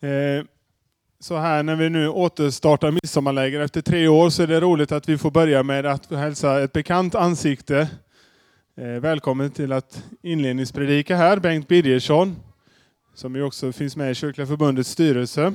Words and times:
Eh, 0.00 0.44
så 1.20 1.36
här 1.36 1.62
när 1.62 1.76
vi 1.76 1.90
nu 1.90 2.08
återstartar 2.08 2.90
midsommarläger 2.90 3.60
efter 3.60 3.80
tre 3.80 4.08
år 4.08 4.30
så 4.30 4.42
är 4.42 4.46
det 4.46 4.60
roligt 4.60 4.92
att 4.92 5.08
vi 5.08 5.18
får 5.18 5.30
börja 5.30 5.62
med 5.62 5.86
att 5.86 6.10
hälsa 6.10 6.62
ett 6.62 6.72
bekant 6.72 7.14
ansikte. 7.14 7.90
Eh, 8.76 8.86
välkommen 8.86 9.50
till 9.50 9.72
att 9.72 10.04
inledningspredika 10.22 11.16
här, 11.16 11.38
Bengt 11.38 11.68
Birgersson, 11.68 12.36
som 13.14 13.36
ju 13.36 13.42
också 13.42 13.72
finns 13.72 13.96
med 13.96 14.10
i 14.10 14.14
Kyrkliga 14.14 14.46
Förbundets 14.46 14.90
styrelse. 14.90 15.52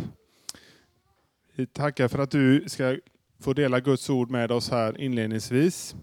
Vi 1.55 1.66
tackar 1.66 2.07
för 2.07 2.20
att 2.20 2.32
du 2.32 2.64
ska 2.68 2.98
få 3.44 3.54
dela 3.54 3.80
Guds 3.80 4.10
ord 4.10 4.30
med 4.30 4.52
oss 4.52 4.70
här 4.70 5.02
inledningsvis. 5.02 5.96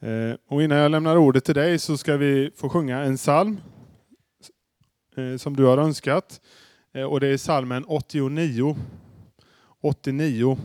Eh, 0.00 0.36
och 0.48 0.62
innan 0.62 0.78
jag 0.78 0.90
lämnar 0.90 1.16
ordet 1.16 1.44
till 1.44 1.54
dig 1.54 1.78
så 1.78 1.96
ska 1.96 2.16
vi 2.16 2.50
få 2.56 2.68
sjunga 2.68 2.98
en 3.00 3.16
psalm 3.16 3.60
eh, 5.16 5.36
som 5.36 5.56
du 5.56 5.64
har 5.64 5.78
önskat. 5.78 6.40
Eh, 6.94 7.04
och 7.04 7.20
det 7.20 7.26
är 7.26 7.36
salmen 7.36 7.84
89. 7.84 8.76
89. 9.80 10.58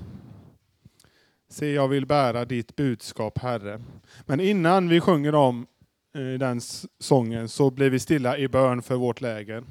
Se, 1.49 1.73
jag 1.73 1.88
vill 1.88 2.05
bära 2.05 2.45
ditt 2.45 2.76
budskap, 2.76 3.38
Herre. 3.38 3.81
Men 4.26 4.40
innan 4.40 4.90
vi 4.90 5.02
sjunger 5.02 5.35
om 5.35 5.68
eh, 6.16 6.40
den 6.40 6.62
sången 6.99 7.49
så 7.49 7.71
blir 7.71 7.90
vi 7.90 7.99
stilla 7.99 8.38
i 8.38 8.48
bön 8.48 8.82
för 8.82 8.95
vårt 8.95 9.21
läger. 9.21 9.63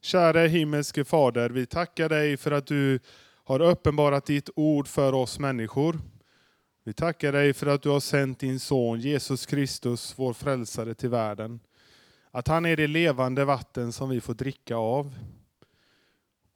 Käre 0.00 0.48
himmelske 0.48 1.04
Fader, 1.04 1.50
vi 1.50 1.66
tackar 1.66 2.08
dig 2.08 2.36
för 2.36 2.50
att 2.50 2.66
du 2.66 2.98
har 3.44 3.60
uppenbarat 3.60 4.26
ditt 4.26 4.50
ord 4.56 4.88
för 4.88 5.12
oss 5.12 5.38
människor. 5.38 5.98
Vi 6.84 6.92
tackar 6.92 7.32
dig 7.32 7.52
för 7.52 7.66
att 7.66 7.82
du 7.82 7.88
har 7.88 8.00
sänt 8.00 8.38
din 8.38 8.60
son 8.60 9.00
Jesus 9.00 9.46
Kristus, 9.46 10.14
vår 10.16 10.32
frälsare, 10.32 10.94
till 10.94 11.08
världen. 11.08 11.60
Att 12.30 12.48
han 12.48 12.66
är 12.66 12.76
det 12.76 12.86
levande 12.86 13.44
vatten 13.44 13.92
som 13.92 14.08
vi 14.08 14.20
får 14.20 14.34
dricka 14.34 14.76
av. 14.76 15.14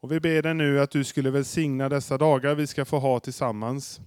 Och 0.05 0.13
vi 0.13 0.21
ber 0.21 0.43
dig 0.43 0.55
nu 0.55 0.81
att 0.81 0.91
du 0.91 1.05
skulle 1.05 1.31
välsigna 1.31 1.89
dessa 1.89 2.19
dagar 2.19 2.55
vi 2.55 2.67
ska 2.67 2.85
få 2.85 2.99
ha 2.99 3.21
tillsammans. 3.21 4.01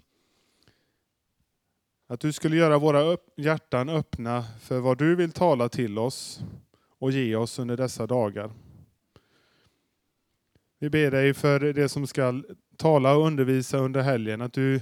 Att 2.08 2.20
du 2.20 2.34
skulle 2.34 2.56
göra 2.56 2.78
våra 2.78 3.18
hjärtan 3.36 3.90
öppna 3.90 4.44
för 4.62 4.80
vad 4.80 4.98
du 4.98 5.16
vill 5.16 5.32
tala 5.32 5.70
till 5.70 6.00
oss 6.00 6.42
och 7.00 7.12
ge 7.12 7.36
oss 7.36 7.60
under 7.60 7.78
dessa 7.78 8.08
dagar. 8.08 8.52
Vi 10.80 10.90
ber 10.90 11.12
dig 11.12 11.34
för 11.34 11.60
det 11.60 11.90
som 11.90 12.08
ska 12.08 12.44
tala 12.76 13.16
och 13.16 13.26
undervisa 13.26 13.78
under 13.78 14.02
helgen, 14.02 14.42
att 14.42 14.54
du 14.54 14.82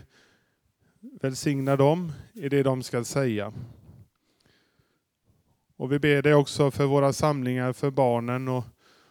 välsignar 0.99 1.77
dem 1.77 2.11
i 2.33 2.49
det 2.49 2.63
de 2.63 2.83
ska 2.83 3.03
säga. 3.03 3.53
Och 5.75 5.91
vi 5.91 5.99
ber 5.99 6.21
dig 6.21 6.33
också 6.33 6.71
för 6.71 6.85
våra 6.85 7.13
samlingar 7.13 7.73
för 7.73 7.91
barnen 7.91 8.47
och 8.47 8.63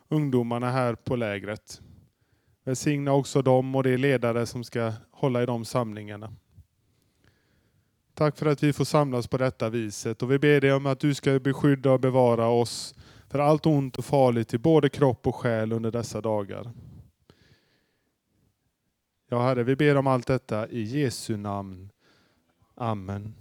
ungdomarna 0.08 0.70
här 0.70 0.94
på 0.94 1.16
lägret. 1.16 1.80
Välsigna 2.64 3.12
också 3.12 3.42
dem 3.42 3.74
och 3.74 3.82
de 3.82 3.96
ledare 3.96 4.46
som 4.46 4.64
ska 4.64 4.92
hålla 5.10 5.42
i 5.42 5.46
de 5.46 5.64
samlingarna. 5.64 6.32
Tack 8.14 8.36
för 8.36 8.46
att 8.46 8.62
vi 8.62 8.72
får 8.72 8.84
samlas 8.84 9.26
på 9.26 9.38
detta 9.38 9.70
viset 9.70 10.22
och 10.22 10.32
vi 10.32 10.38
ber 10.38 10.60
dig 10.60 10.72
om 10.72 10.86
att 10.86 11.00
du 11.00 11.14
ska 11.14 11.38
beskydda 11.38 11.92
och 11.92 12.00
bevara 12.00 12.48
oss 12.48 12.94
för 13.28 13.38
allt 13.38 13.66
ont 13.66 13.96
och 13.96 14.04
farligt 14.04 14.54
i 14.54 14.58
både 14.58 14.88
kropp 14.88 15.26
och 15.26 15.36
själ 15.36 15.72
under 15.72 15.90
dessa 15.90 16.20
dagar. 16.20 16.72
Ja 19.28 19.42
Herre, 19.42 19.62
vi 19.62 19.76
ber 19.76 19.96
om 19.96 20.06
allt 20.06 20.26
detta 20.26 20.68
i 20.68 20.82
Jesu 20.82 21.36
namn. 21.36 21.90
Amen. 22.74 23.34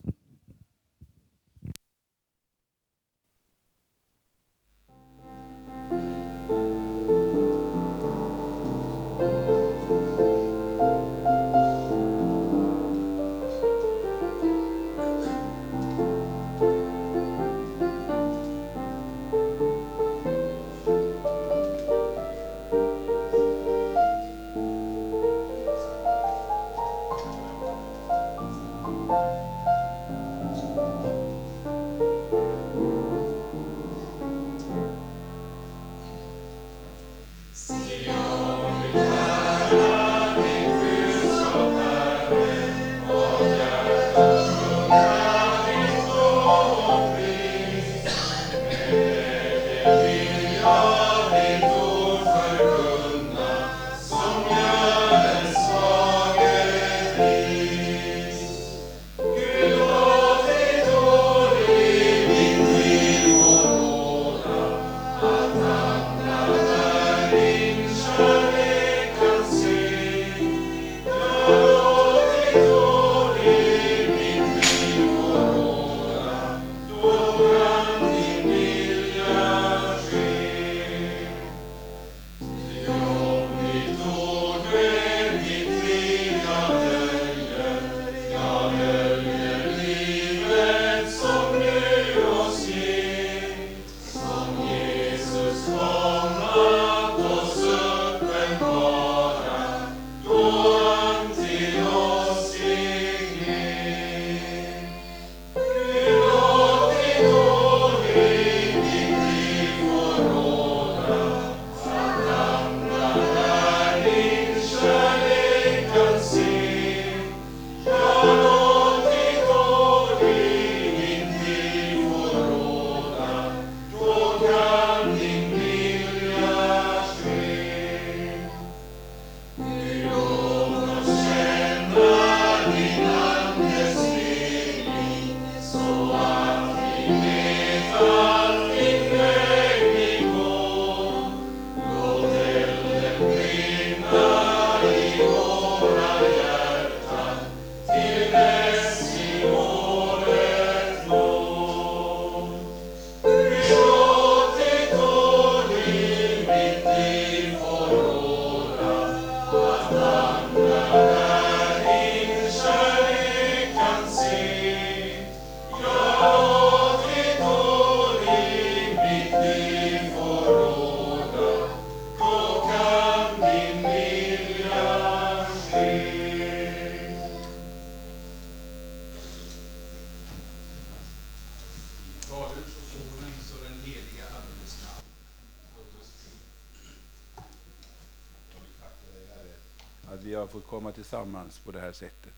Tillsammans 191.43 191.59
på 191.59 191.71
det 191.71 191.79
här 191.79 191.91
sättet. 191.91 192.33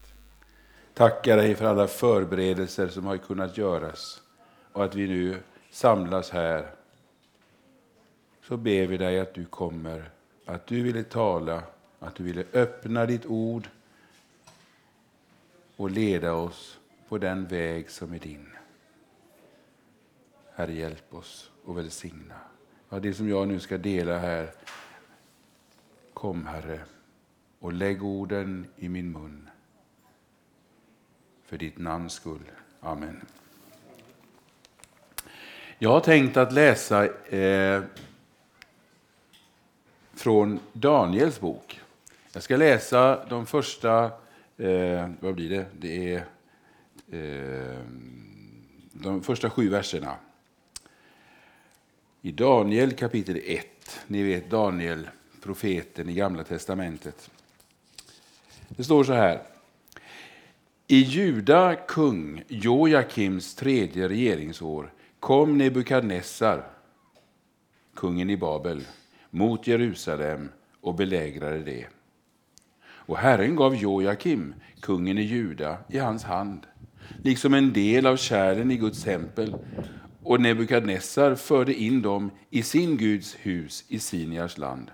Tackar 0.94 1.38
dig 1.38 1.56
för 1.56 1.66
alla 1.66 1.88
förberedelser 1.88 2.88
som 2.88 3.06
har 3.06 3.18
kunnat 3.18 3.57
göras 3.57 4.22
och 4.74 4.84
att 4.84 4.96
vi 4.96 5.07
nu 5.07 5.38
samlas 5.72 6.31
här. 6.31 6.72
Så 8.48 8.57
ber 8.57 8.88
vi 8.88 8.98
dig 8.98 9.19
att 9.19 9.34
du 9.34 9.46
kommer, 9.46 10.10
att 10.46 10.68
du 10.68 10.84
ville 10.84 11.04
tala, 11.04 11.63
att 12.00 12.16
du 12.16 12.24
ville 12.24 12.46
öppna 12.54 13.06
ditt 13.06 13.25
ord 13.25 13.69
och 15.78 15.90
leda 15.92 16.34
oss 16.34 16.80
på 17.10 17.18
den 17.18 17.48
väg 17.48 17.90
som 17.90 18.13
är 18.13 18.19
din. 18.19 18.48
Herre, 20.56 20.74
hjälp 20.74 21.13
oss 21.13 21.51
och 21.66 21.78
välsigna. 21.78 22.36
Ja, 22.90 23.00
det 23.00 23.13
som 23.13 23.30
jag 23.30 23.48
nu 23.48 23.60
ska 23.60 23.78
dela 23.78 24.18
här, 24.18 24.51
kom 26.13 26.48
Herre 26.48 26.80
och 27.65 27.73
lägg 27.73 28.03
orden 28.03 28.67
i 28.75 28.89
min 28.89 29.12
mun. 29.12 29.50
För 31.45 31.57
ditt 31.57 31.77
namns 31.77 32.13
skull. 32.13 32.51
Amen. 32.79 33.21
Jag 35.77 35.89
har 35.89 36.00
tänkt 36.00 36.38
att 36.38 36.53
läsa 36.53 37.06
eh, 37.35 37.83
från 40.13 40.59
Daniels 40.73 41.39
bok. 41.39 41.81
Jag 42.33 42.44
ska 42.44 42.57
läsa 42.57 43.25
de 43.29 43.45
första, 43.45 44.03
eh, 44.57 45.09
vad 45.19 45.35
blir 45.35 45.50
det? 45.50 45.65
Det 45.79 46.13
är 46.13 46.25
eh, 47.12 47.79
de 48.94 49.23
första 49.23 49.50
sju 49.50 49.69
verserna. 49.69 50.15
I 52.21 52.31
Daniel 52.31 52.94
kapitel 52.94 53.41
1. 53.45 53.65
Ni 54.07 54.23
vet 54.23 54.50
Daniel, 54.50 55.09
profeten 55.41 56.09
i 56.09 56.13
Gamla 56.13 56.44
testamentet. 56.44 57.29
Det 58.67 58.83
står 58.83 59.03
så 59.03 59.13
här. 59.13 59.41
I 60.88 60.97
Juda 60.97 61.75
kung 61.75 62.44
Joakims 62.47 63.56
tredje 63.56 64.09
regeringsår 64.09 64.94
kom 65.19 65.57
Nebukadnessar, 65.57 66.63
kungen 67.95 68.29
i 68.29 68.38
Babel, 68.38 68.85
mot 69.29 69.67
Jerusalem 69.67 70.50
och 70.81 70.95
belägrade 70.95 71.59
det. 71.59 71.85
Och 72.88 73.17
Herren 73.17 73.56
gav 73.56 73.75
Joakim, 73.75 74.53
kungen 74.79 75.17
i 75.17 75.21
Juda, 75.21 75.77
i 75.89 75.97
hans 75.97 76.23
hand, 76.23 76.65
liksom 77.23 77.53
en 77.53 77.73
del 77.73 78.06
av 78.06 78.17
kärlen 78.17 78.71
i 78.71 78.77
Guds 78.77 79.03
tempel, 79.03 79.56
och 80.23 80.41
Nebukadnessar 80.41 81.35
förde 81.35 81.73
in 81.73 82.01
dem 82.01 82.31
i 82.50 82.63
sin 82.63 82.97
Guds 82.97 83.35
hus 83.35 83.85
i 83.88 84.00
Siniars 84.00 84.57
land. 84.57 84.91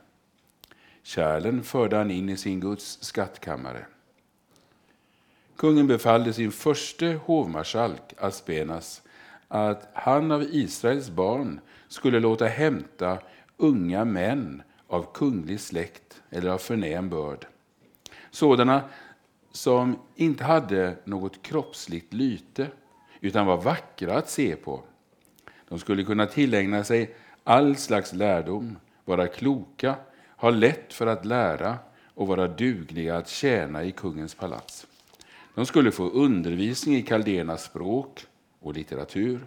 Kärlen 1.03 1.63
förde 1.63 1.97
han 1.97 2.11
in 2.11 2.29
i 2.29 2.37
sin 2.37 2.59
Guds 2.59 3.03
skattkammare. 3.03 3.85
Kungen 5.55 5.87
befallde 5.87 6.33
sin 6.33 6.51
förste 6.51 7.19
hovmarskalk 7.25 8.13
Aspenas 8.17 9.01
att 9.47 9.89
han 9.93 10.31
av 10.31 10.43
Israels 10.43 11.09
barn 11.09 11.59
skulle 11.87 12.19
låta 12.19 12.45
hämta 12.45 13.19
unga 13.57 14.05
män 14.05 14.63
av 14.87 15.13
kunglig 15.13 15.59
släkt 15.59 16.21
eller 16.29 16.49
av 16.49 16.57
förnäm 16.57 17.09
börd. 17.09 17.45
Sådana 18.31 18.81
som 19.51 19.99
inte 20.15 20.43
hade 20.43 20.95
något 21.03 21.41
kroppsligt 21.41 22.13
lyte 22.13 22.67
utan 23.21 23.45
var 23.45 23.57
vackra 23.57 24.17
att 24.17 24.29
se 24.29 24.55
på. 24.55 24.83
De 25.69 25.79
skulle 25.79 26.03
kunna 26.03 26.25
tillägna 26.25 26.83
sig 26.83 27.15
all 27.43 27.75
slags 27.75 28.13
lärdom, 28.13 28.77
vara 29.05 29.27
kloka, 29.27 29.95
ha 30.41 30.49
lätt 30.49 30.93
för 30.93 31.07
att 31.07 31.25
lära 31.25 31.77
och 32.15 32.27
vara 32.27 32.47
dugliga 32.47 33.17
att 33.17 33.29
tjäna 33.29 33.83
i 33.83 33.91
kungens 33.91 34.35
palats. 34.35 34.87
De 35.55 35.65
skulle 35.65 35.91
få 35.91 36.09
undervisning 36.09 36.95
i 36.95 37.01
kaldéernas 37.01 37.63
språk 37.63 38.25
och 38.59 38.73
litteratur. 38.73 39.39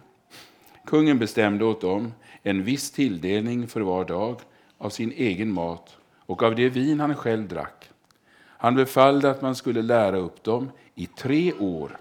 Kungen 0.85 1.19
bestämde 1.19 1.65
åt 1.65 1.81
dem 1.81 2.13
en 2.43 2.63
viss 2.63 2.91
tilldelning 2.91 3.67
för 3.67 3.81
var 3.81 4.05
dag 4.05 4.39
av 4.77 4.89
sin 4.89 5.11
egen 5.11 5.51
mat 5.51 5.97
och 6.19 6.43
av 6.43 6.55
det 6.55 6.69
vin 6.69 6.99
han 6.99 7.15
själv 7.15 7.47
drack. 7.47 7.89
Han 8.37 8.75
befallde 8.75 9.31
att 9.31 9.41
man 9.41 9.55
skulle 9.55 9.81
lära 9.81 10.17
upp 10.17 10.43
dem 10.43 10.71
i 10.95 11.05
tre 11.05 11.53
år 11.53 11.97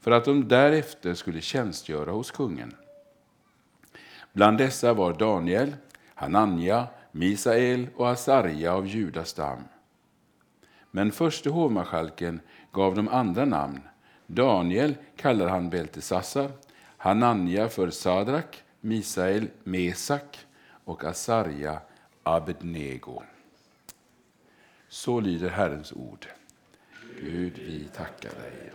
för 0.00 0.10
att 0.10 0.24
de 0.24 0.48
därefter 0.48 1.14
skulle 1.14 1.40
tjänstgöra 1.40 2.10
hos 2.10 2.30
kungen. 2.30 2.74
Bland 4.32 4.58
dessa 4.58 4.94
var 4.94 5.12
Daniel, 5.12 5.76
Hananja, 6.14 6.86
Misael 7.12 7.88
och 7.96 8.10
Asarja 8.10 8.74
av 8.74 8.86
Judas 8.86 9.28
stam. 9.28 9.64
Men 10.90 11.12
förste 11.12 11.50
hovmarskalken 11.50 12.40
gav 12.72 12.94
dem 12.94 13.08
andra 13.08 13.44
namn. 13.44 13.80
Daniel 14.26 14.94
kallar 15.16 15.48
han 15.48 15.70
Beltesassar, 15.70 16.50
Hananja 16.96 17.68
för 17.68 17.90
Sadrak, 17.90 18.62
Misael 18.80 19.48
Mesak 19.64 20.38
och 20.84 21.04
Asarja 21.04 21.80
Abednego. 22.22 23.22
Så 24.88 25.20
lyder 25.20 25.50
Herrens 25.50 25.92
ord. 25.92 26.26
Gud, 27.20 27.58
vi 27.58 27.88
tackar 27.96 28.30
dig. 28.30 28.72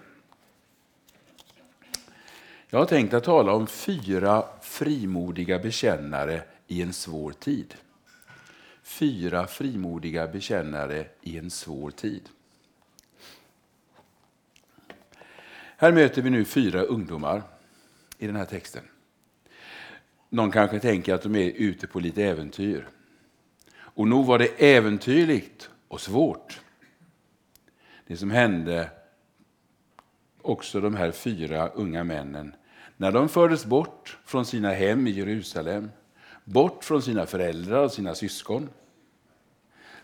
Jag 2.70 2.80
har 2.80 2.86
tänkt 2.86 3.14
att 3.14 3.24
tala 3.24 3.54
om 3.54 3.68
fyra 3.68 4.44
frimodiga 4.62 5.60
bekännare 5.60 6.42
i 6.68 6.82
en 6.82 6.94
svår 6.94 7.32
tid. 7.32 7.76
Fyra 8.86 9.48
frimodiga 9.48 10.28
bekännare 10.28 11.08
i 11.22 11.38
en 11.38 11.50
svår 11.50 11.92
tid. 11.92 12.30
Här 15.78 15.92
möter 15.92 16.22
vi 16.22 16.30
nu 16.30 16.46
fyra 16.46 16.82
ungdomar 16.82 17.44
i 18.18 18.28
den 18.28 18.36
här 18.36 18.46
texten. 18.46 18.84
Någon 20.30 20.52
kanske 20.52 20.80
tänker 20.80 21.14
att 21.14 21.22
de 21.22 21.36
är 21.36 21.52
ute 21.52 21.88
på 21.88 22.00
lite 22.00 22.24
äventyr. 22.24 22.88
Och 23.76 24.08
nog 24.08 24.26
var 24.26 24.40
det 24.40 24.76
äventyrligt 24.76 25.70
och 25.88 26.02
svårt. 26.02 26.62
Det 28.08 28.18
som 28.18 28.32
hände 28.32 28.90
också 30.42 30.82
de 30.82 30.96
här 30.96 31.12
fyra 31.12 31.68
unga 31.68 32.04
männen 32.04 32.56
när 32.98 33.12
de 33.12 33.30
fördes 33.30 33.66
bort 33.66 34.18
från 34.26 34.46
sina 34.46 34.72
hem 34.72 35.08
i 35.08 35.12
Jerusalem, 35.12 35.92
bort 36.46 36.84
från 36.84 37.02
sina 37.02 37.26
föräldrar 37.26 37.84
och 37.84 37.92
sina 37.92 38.16
syskon. 38.16 38.70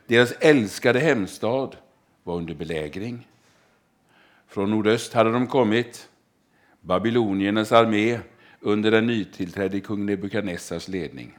Deras 0.08 0.32
älskade 0.32 1.00
hemstad 1.00 1.76
var 2.24 2.36
under 2.36 2.54
belägring. 2.54 3.28
Från 4.48 4.72
nordöst 4.72 5.14
hade 5.14 5.32
de 5.32 5.48
kommit, 5.48 6.10
Babyloniernas 6.82 7.72
armé 7.72 8.20
under 8.60 8.92
den 8.92 9.08
nytillträdde 9.08 9.80
kung 9.80 10.06
Nebukadnessars 10.06 10.88
ledning. 10.88 11.38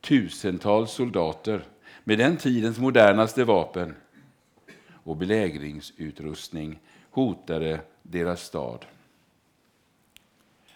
Tusentals 0.00 0.90
soldater 0.90 1.64
med 2.04 2.18
den 2.18 2.36
tidens 2.36 2.78
modernaste 2.78 3.44
vapen 3.44 3.94
och 4.92 5.16
belägringsutrustning 5.16 6.78
hotade 7.10 7.80
deras 8.02 8.42
stad. 8.42 8.84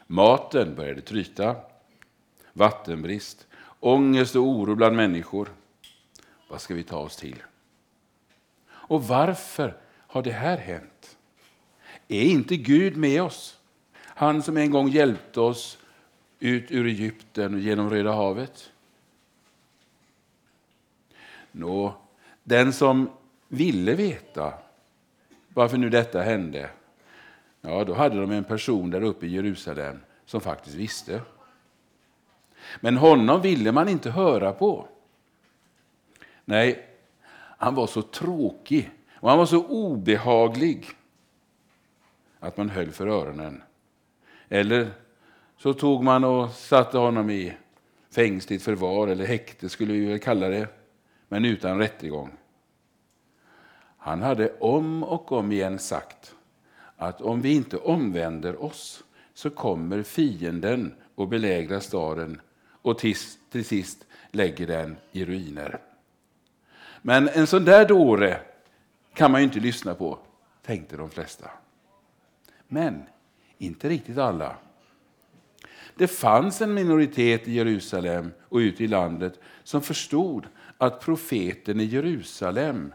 Maten 0.07 0.75
började 0.75 1.01
tryta, 1.01 1.57
vattenbrist, 2.55 3.47
ångest 3.81 4.37
och 4.37 4.43
oro 4.43 4.75
bland 4.75 4.97
människor. 4.97 5.49
Vad 6.49 6.61
ska 6.61 6.75
vi 6.75 6.83
ta 6.83 6.99
oss 6.99 7.17
till? 7.17 7.43
Och 8.71 9.05
varför 9.05 9.77
har 10.07 10.23
det 10.23 10.33
här 10.33 10.57
hänt? 10.57 11.17
Är 12.09 12.23
inte 12.23 12.57
Gud 12.57 12.97
med 12.97 13.23
oss? 13.23 13.59
Han 13.97 14.43
som 14.43 14.57
en 14.57 14.71
gång 14.71 14.89
hjälpte 14.89 15.41
oss 15.41 15.79
ut 16.39 16.71
ur 16.71 16.87
Egypten 16.87 17.55
och 17.55 17.61
genom 17.61 17.91
Röda 17.91 18.13
havet. 18.13 18.71
Nå, 21.53 21.95
den 22.43 22.73
som 22.73 23.11
ville 23.49 23.95
veta 23.95 24.55
varför 25.49 25.77
nu 25.77 25.91
detta 25.91 26.23
hände, 26.23 26.71
ja, 27.61 27.85
då 27.85 27.95
hade 27.95 28.21
de 28.21 28.31
en 28.31 28.45
person 28.45 28.91
där 28.91 29.03
uppe 29.03 29.27
i 29.27 29.35
Jerusalem 29.35 30.01
som 30.27 30.41
faktiskt 30.41 30.77
visste. 30.77 31.21
Men 32.81 32.97
honom 32.97 33.41
ville 33.41 33.73
man 33.73 33.89
inte 33.89 34.11
höra 34.11 34.53
på. 34.53 34.89
Nej, 36.45 36.89
han 37.59 37.75
var 37.75 37.87
så 37.87 38.03
tråkig 38.03 38.91
och 39.15 39.29
han 39.29 39.39
var 39.39 39.47
så 39.47 39.67
obehaglig 39.67 40.87
att 42.41 42.57
man 42.57 42.69
höll 42.69 42.91
för 42.91 43.07
öronen. 43.07 43.63
Eller 44.49 44.91
så 45.57 45.73
tog 45.73 46.05
man 46.05 46.25
och 46.25 46.51
satte 46.51 46.99
honom 46.99 47.31
i 47.31 47.57
fängsligt 48.11 48.65
förvar, 48.65 49.09
eller 49.09 49.27
häkte 49.27 49.69
skulle 49.69 49.93
vi 49.93 50.05
väl 50.07 50.19
kalla 50.19 50.49
det, 50.49 50.69
men 51.29 51.45
utan 51.45 51.79
rättegång. 51.79 52.31
Han 53.99 54.23
hade 54.23 54.53
om 54.59 55.05
och 55.05 55.33
om 55.33 55.53
igen 55.53 55.79
sagt 55.79 56.35
att 56.97 57.21
om 57.21 57.41
vi 57.41 57.55
inte 57.55 57.77
omvänder 57.77 58.63
oss 58.63 59.05
så 59.35 59.51
kommer 59.51 60.03
fienden 60.03 60.95
och 61.15 61.29
belägra 61.29 61.81
staden 61.81 62.41
och 62.85 62.99
till, 62.99 63.17
till 63.51 63.65
sist 63.65 64.07
lägger 64.31 64.67
den 64.67 64.97
i 65.13 65.25
ruiner. 65.25 65.81
Men 67.03 67.29
en 67.29 67.47
sån 67.47 67.65
där 67.65 67.89
dåre 67.89 68.41
kan 69.15 69.31
man 69.31 69.41
ju 69.41 69.45
inte 69.45 69.61
lyssna 69.61 69.95
på, 69.95 70.19
tänkte 70.63 70.97
de 70.97 71.11
flesta. 71.11 71.51
Men 72.69 73.03
inte 73.59 73.89
riktigt 73.89 74.19
alla. 74.19 74.57
Det 75.97 76.09
fanns 76.09 76.61
en 76.61 76.75
minoritet 76.75 77.49
i 77.49 77.53
Jerusalem 77.53 78.31
och 78.49 78.59
ute 78.59 78.85
i 78.85 78.87
landet 78.87 79.41
som 79.63 79.83
förstod 79.83 80.47
att 80.79 81.01
profeten 81.01 81.81
i 81.81 81.85
Jerusalem 81.85 82.93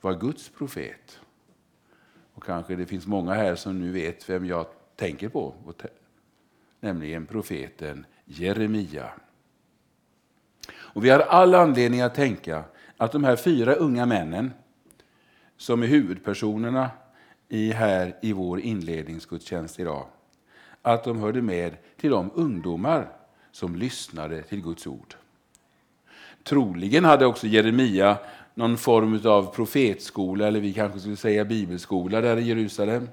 var 0.00 0.14
Guds 0.14 0.48
profet. 0.48 1.20
Och 2.34 2.44
kanske 2.44 2.76
det 2.76 2.86
finns 2.86 3.06
många 3.06 3.34
här 3.34 3.54
som 3.54 3.80
nu 3.80 3.92
vet 3.92 4.30
vem 4.30 4.46
jag 4.46 4.66
tänker 4.96 5.28
på, 5.28 5.54
nämligen 6.80 7.26
profeten 7.26 8.06
Jeremia. 8.28 9.10
Och 10.70 11.04
vi 11.04 11.10
har 11.10 11.20
all 11.20 11.54
anledning 11.54 12.00
att 12.00 12.14
tänka 12.14 12.64
att 12.96 13.12
de 13.12 13.24
här 13.24 13.36
fyra 13.36 13.74
unga 13.74 14.06
männen 14.06 14.50
som 15.56 15.82
är 15.82 15.86
huvudpersonerna 15.86 16.90
i, 17.48 17.72
här 17.72 18.16
i 18.22 18.32
vår 18.32 18.60
inledningsgudstjänst 18.60 19.80
idag, 19.80 20.06
att 20.82 21.04
de 21.04 21.18
hörde 21.18 21.42
med 21.42 21.76
till 22.00 22.10
de 22.10 22.30
ungdomar 22.34 23.08
som 23.52 23.76
lyssnade 23.76 24.42
till 24.42 24.62
Guds 24.62 24.86
ord. 24.86 25.14
Troligen 26.42 27.04
hade 27.04 27.26
också 27.26 27.46
Jeremia 27.46 28.18
någon 28.54 28.76
form 28.76 29.20
av 29.24 29.54
profetskola, 29.54 30.46
eller 30.46 30.60
vi 30.60 30.72
kanske 30.72 31.00
skulle 31.00 31.16
säga 31.16 31.44
bibelskola 31.44 32.20
där 32.20 32.36
i 32.36 32.42
Jerusalem, 32.42 33.08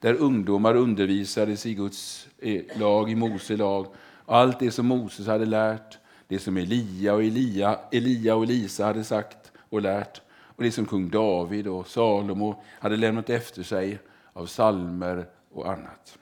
där 0.00 0.14
ungdomar 0.14 0.76
undervisades 0.76 1.66
i 1.66 1.74
Guds 1.74 2.28
eh, 2.38 2.62
lag, 2.78 3.10
i 3.10 3.14
Mose 3.14 3.56
lag, 3.56 3.86
allt 4.26 4.58
det 4.58 4.70
som 4.70 4.86
Moses 4.86 5.26
hade 5.26 5.44
lärt, 5.44 5.98
det 6.28 6.38
som 6.38 6.56
Elia 6.56 7.14
och 7.14 7.22
Elia, 7.22 7.78
Elia 7.92 8.34
och 8.34 8.42
Elisa 8.42 8.84
hade 8.84 9.04
sagt 9.04 9.52
och 9.58 9.82
lärt, 9.82 10.20
och 10.28 10.62
det 10.62 10.70
som 10.70 10.86
kung 10.86 11.10
David 11.10 11.66
och 11.66 11.86
Salomo 11.86 12.62
hade 12.80 12.96
lämnat 12.96 13.30
efter 13.30 13.62
sig 13.62 13.98
av 14.32 14.46
salmer 14.46 15.26
och 15.50 15.72
annat. 15.72 16.18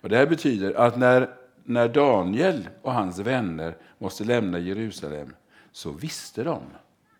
Och 0.00 0.08
det 0.08 0.16
här 0.16 0.26
betyder 0.26 0.74
att 0.74 0.98
när, 0.98 1.34
när 1.64 1.88
Daniel 1.88 2.68
och 2.82 2.92
hans 2.92 3.18
vänner 3.18 3.76
måste 3.98 4.24
lämna 4.24 4.58
Jerusalem 4.58 5.34
så 5.72 5.90
visste 5.90 6.44
de. 6.44 6.62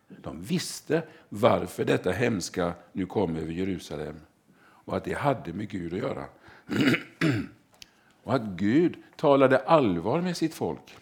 De 0.09 0.43
visste 0.43 1.03
varför 1.29 1.85
detta 1.85 2.11
hemska 2.11 2.73
nu 2.93 3.07
kom 3.07 3.37
över 3.37 3.53
Jerusalem 3.53 4.21
och 4.61 4.97
att 4.97 5.05
det 5.05 5.15
hade 5.15 5.53
med 5.53 5.69
Gud 5.69 5.93
att 5.93 5.99
göra. 5.99 6.25
och 8.23 8.35
att 8.35 8.43
Gud 8.43 8.97
talade 9.17 9.59
allvar 9.59 10.21
med 10.21 10.37
sitt 10.37 10.55
folk. 10.55 10.97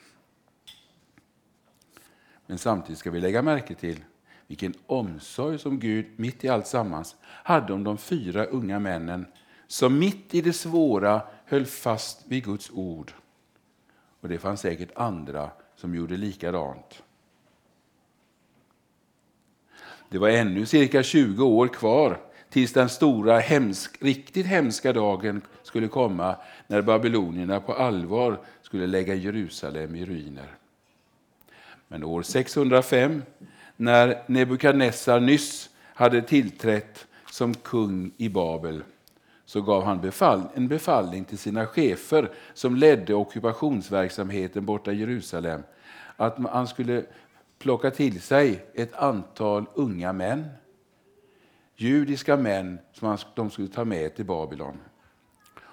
Men 2.46 2.58
samtidigt 2.58 2.98
ska 2.98 3.10
vi 3.10 3.20
lägga 3.20 3.42
märke 3.42 3.74
till 3.74 4.04
vilken 4.46 4.74
omsorg 4.86 5.58
som 5.58 5.78
Gud 5.78 6.06
mitt 6.16 6.44
i 6.44 6.48
allt 6.48 6.66
sammans 6.66 7.16
hade 7.24 7.72
om 7.72 7.84
de 7.84 7.98
fyra 7.98 8.44
unga 8.44 8.78
männen 8.78 9.26
som 9.66 9.98
mitt 9.98 10.34
i 10.34 10.40
det 10.40 10.52
svåra 10.52 11.22
höll 11.44 11.66
fast 11.66 12.24
vid 12.26 12.44
Guds 12.44 12.70
ord. 12.70 13.12
Och 14.20 14.28
det 14.28 14.38
fanns 14.38 14.60
säkert 14.60 14.90
andra 14.96 15.50
som 15.76 15.94
gjorde 15.94 16.16
likadant. 16.16 17.02
Det 20.08 20.18
var 20.18 20.28
ännu 20.28 20.66
cirka 20.66 21.02
20 21.02 21.44
år 21.44 21.68
kvar 21.68 22.20
tills 22.50 22.72
den 22.72 22.88
stora, 22.88 23.38
hemsk, 23.38 24.02
riktigt 24.02 24.46
hemska 24.46 24.92
dagen 24.92 25.42
skulle 25.78 25.88
komma 25.88 26.36
när 26.66 26.82
babylonierna 26.82 27.60
på 27.60 27.72
allvar 27.72 28.38
skulle 28.62 28.86
lägga 28.86 29.14
Jerusalem 29.14 29.94
i 29.94 30.04
ruiner. 30.04 30.54
Men 31.88 32.04
år 32.04 32.22
605, 32.22 33.22
när 33.76 34.22
Nebukadnessar 34.26 35.20
nyss 35.20 35.70
hade 35.94 36.22
tillträtt 36.22 37.06
som 37.30 37.54
kung 37.54 38.10
i 38.16 38.28
Babel, 38.28 38.82
så 39.44 39.60
gav 39.62 39.84
han 39.84 40.00
befall, 40.00 40.42
en 40.54 40.68
befallning 40.68 41.24
till 41.24 41.38
sina 41.38 41.66
chefer 41.66 42.30
som 42.54 42.76
ledde 42.76 43.14
ockupationsverksamheten 43.14 44.64
borta 44.64 44.92
i 44.92 44.96
Jerusalem, 44.96 45.62
att 46.16 46.38
han 46.38 46.66
skulle 46.66 47.04
plocka 47.58 47.90
till 47.90 48.20
sig 48.20 48.66
ett 48.74 48.94
antal 48.94 49.66
unga 49.74 50.12
män, 50.12 50.44
judiska 51.76 52.36
män 52.36 52.78
som 52.92 53.18
de 53.34 53.50
skulle 53.50 53.68
ta 53.68 53.84
med 53.84 54.16
till 54.16 54.24
Babylon. 54.24 54.78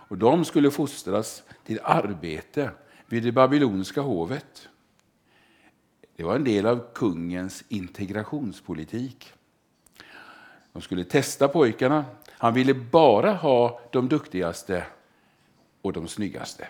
Och 0.07 0.17
de 0.17 0.45
skulle 0.45 0.71
fostras 0.71 1.43
till 1.65 1.79
arbete 1.83 2.71
vid 3.07 3.24
det 3.24 3.31
babyloniska 3.31 4.01
hovet. 4.01 4.69
Det 6.15 6.24
var 6.24 6.35
en 6.35 6.43
del 6.43 6.65
av 6.65 6.93
kungens 6.93 7.63
integrationspolitik. 7.67 9.33
De 10.74 10.81
skulle 10.81 11.03
testa 11.03 11.47
pojkarna. 11.47 12.05
Han 12.27 12.53
ville 12.53 12.74
bara 12.74 13.33
ha 13.33 13.81
de 13.91 14.09
duktigaste 14.09 14.85
och 15.81 15.93
de 15.93 16.07
snyggaste. 16.07 16.67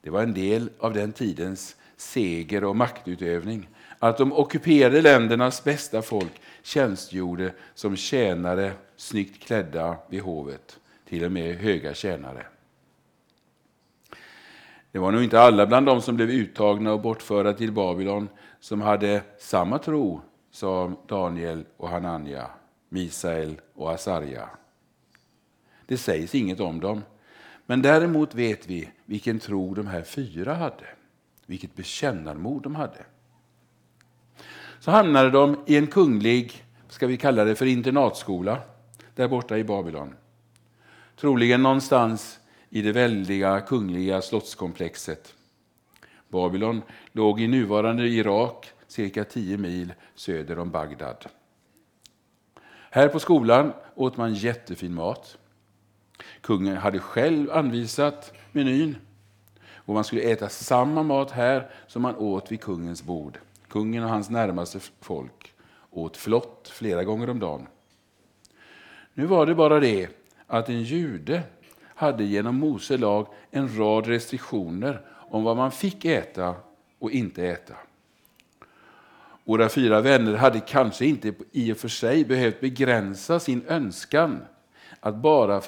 Det 0.00 0.10
var 0.10 0.22
en 0.22 0.34
del 0.34 0.70
av 0.78 0.94
den 0.94 1.12
tidens 1.12 1.76
seger 1.96 2.64
och 2.64 2.76
maktutövning. 2.76 3.68
Att 3.98 4.18
de 4.18 4.32
ockuperade 4.32 5.02
ländernas 5.02 5.64
bästa 5.64 6.02
folk 6.02 6.40
tjänstgjorde 6.62 7.54
som 7.74 7.96
tjänare, 7.96 8.72
snyggt 8.96 9.42
klädda 9.42 9.96
vid 10.08 10.22
hovet, 10.22 10.78
till 11.08 11.24
och 11.24 11.32
med 11.32 11.56
höga 11.56 11.94
tjänare. 11.94 12.46
Det 14.92 14.98
var 14.98 15.12
nog 15.12 15.24
inte 15.24 15.40
alla 15.40 15.66
bland 15.66 15.86
dem 15.86 16.02
som 16.02 16.16
blev 16.16 16.30
uttagna 16.30 16.92
och 16.92 17.00
bortförda 17.00 17.52
till 17.52 17.72
Babylon 17.72 18.28
som 18.60 18.80
hade 18.80 19.22
samma 19.38 19.78
tro 19.78 20.20
som 20.50 20.96
Daniel 21.06 21.64
och 21.76 21.88
Hanania, 21.88 22.50
Misael 22.88 23.60
och 23.74 23.92
Asarja. 23.92 24.48
Det 25.86 25.96
sägs 25.96 26.34
inget 26.34 26.60
om 26.60 26.80
dem, 26.80 27.04
men 27.66 27.82
däremot 27.82 28.34
vet 28.34 28.66
vi 28.66 28.90
vilken 29.04 29.38
tro 29.38 29.74
de 29.74 29.86
här 29.86 30.02
fyra 30.02 30.54
hade. 30.54 30.86
Vilket 31.46 31.74
bekännarmod 31.74 32.62
de 32.62 32.74
hade. 32.74 33.04
Så 34.80 34.90
hamnade 34.90 35.30
de 35.30 35.64
i 35.66 35.76
en 35.76 35.86
kunglig, 35.86 36.64
ska 36.88 37.06
vi 37.06 37.16
kalla 37.16 37.44
det 37.44 37.54
för 37.54 37.66
internatskola, 37.66 38.58
där 39.14 39.28
borta 39.28 39.58
i 39.58 39.64
Babylon. 39.64 40.14
Troligen 41.20 41.62
någonstans 41.62 42.40
i 42.70 42.82
det 42.82 42.92
väldiga 42.92 43.60
kungliga 43.60 44.22
slottskomplexet. 44.22 45.34
Babylon 46.28 46.82
låg 47.12 47.40
i 47.40 47.48
nuvarande 47.48 48.08
Irak, 48.08 48.70
cirka 48.86 49.24
10 49.24 49.56
mil 49.56 49.94
söder 50.14 50.58
om 50.58 50.70
Bagdad. 50.70 51.26
Här 52.90 53.08
på 53.08 53.20
skolan 53.20 53.72
åt 53.94 54.16
man 54.16 54.34
jättefin 54.34 54.94
mat. 54.94 55.38
Kungen 56.40 56.76
hade 56.76 56.98
själv 56.98 57.50
anvisat 57.50 58.32
menyn 58.52 58.96
och 59.74 59.94
man 59.94 60.04
skulle 60.04 60.22
äta 60.22 60.48
samma 60.48 61.02
mat 61.02 61.30
här 61.30 61.70
som 61.86 62.02
man 62.02 62.16
åt 62.16 62.52
vid 62.52 62.60
kungens 62.60 63.02
bord. 63.02 63.38
Kungen 63.68 64.04
och 64.04 64.10
hans 64.10 64.30
närmaste 64.30 64.80
folk 65.00 65.54
åt 65.90 66.16
flott 66.16 66.68
flera 66.72 67.04
gånger 67.04 67.30
om 67.30 67.38
dagen. 67.38 67.66
Nu 69.14 69.26
var 69.26 69.46
det 69.46 69.54
bara 69.54 69.80
det 69.80 70.17
att 70.48 70.68
en 70.68 70.82
jude 70.82 71.42
hade 71.94 72.24
genom 72.24 72.56
Mose 72.56 72.96
lag 72.96 73.26
en 73.50 73.78
rad 73.78 74.06
restriktioner 74.06 75.00
om 75.30 75.44
vad 75.44 75.56
man 75.56 75.72
fick 75.72 76.04
äta 76.04 76.54
och 76.98 77.10
inte 77.10 77.46
äta. 77.46 77.74
Våra 79.44 79.68
fyra 79.68 80.00
vänner 80.00 80.34
hade 80.34 80.60
kanske 80.60 81.06
inte 81.06 81.34
i 81.52 81.72
och 81.72 81.76
för 81.76 81.88
sig 81.88 82.24
behövt 82.24 82.60
begränsa 82.60 83.40
sin 83.40 83.62
önskan 83.68 84.40
att 85.00 85.16
bara 85.16 85.62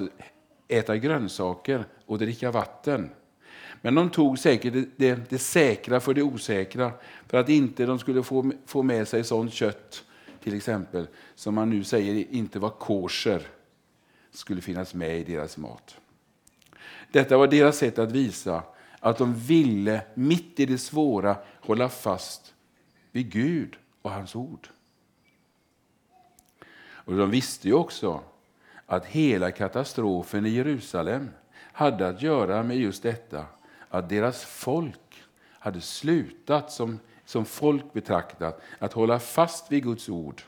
äta 0.68 0.96
grönsaker 0.96 1.84
och 2.06 2.18
dricka 2.18 2.50
vatten. 2.50 3.10
Men 3.82 3.94
de 3.94 4.10
tog 4.10 4.38
säkert 4.38 4.72
det, 4.72 4.88
det, 4.96 5.30
det, 5.30 5.38
säkra 5.38 6.00
för 6.00 6.14
det 6.14 6.22
osäkra 6.22 6.92
för 7.26 7.38
att 7.38 7.48
inte 7.48 7.86
de 7.86 7.98
skulle 7.98 8.22
få, 8.22 8.52
få 8.66 8.82
med 8.82 9.08
sig 9.08 9.24
sånt 9.24 9.52
kött, 9.52 10.04
till 10.42 10.56
exempel, 10.56 11.06
som 11.34 11.54
man 11.54 11.70
nu 11.70 11.84
säger 11.84 12.26
inte 12.30 12.58
var 12.58 12.70
kosher, 12.70 13.42
skulle 14.30 14.60
finnas 14.60 14.94
med 14.94 15.20
i 15.20 15.24
deras 15.24 15.56
mat. 15.56 15.96
Detta 17.10 17.36
var 17.36 17.46
deras 17.46 17.78
sätt 17.78 17.98
att 17.98 18.12
visa 18.12 18.62
att 19.00 19.18
de 19.18 19.34
ville, 19.34 20.02
mitt 20.14 20.60
i 20.60 20.66
det 20.66 20.78
svåra, 20.78 21.36
hålla 21.60 21.88
fast 21.88 22.54
vid 23.12 23.32
Gud 23.32 23.76
och 24.02 24.10
hans 24.10 24.36
ord. 24.36 24.68
Och 26.82 27.16
De 27.16 27.30
visste 27.30 27.68
ju 27.68 27.74
också 27.74 28.20
att 28.86 29.06
hela 29.06 29.50
katastrofen 29.50 30.46
i 30.46 30.50
Jerusalem 30.50 31.30
hade 31.72 32.08
att 32.08 32.22
göra 32.22 32.62
med 32.62 32.76
just 32.76 33.02
detta 33.02 33.46
att 33.88 34.08
deras 34.08 34.44
folk 34.44 35.22
hade 35.58 35.80
slutat 35.80 36.72
som, 36.72 36.98
som 37.24 37.44
folk 37.44 37.92
betraktat 37.92 38.60
att 38.78 38.92
hålla 38.92 39.18
fast 39.18 39.72
vid 39.72 39.82
Guds 39.82 40.08
ord. 40.08 40.42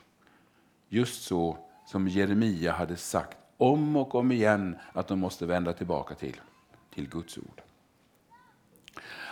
Just 0.89 1.23
så 1.23 1.59
som 1.87 2.09
Jeremia 2.09 2.73
hade 2.73 2.97
sagt 2.97 3.42
om 3.63 3.97
och 3.97 4.15
om 4.15 4.33
igen 4.33 4.77
att 4.93 5.09
de 5.09 5.19
måste 5.19 5.47
vända 5.47 5.73
tillbaka 5.73 6.15
till, 6.15 6.37
till 6.95 7.09
Guds 7.09 7.39
ord. 7.39 7.63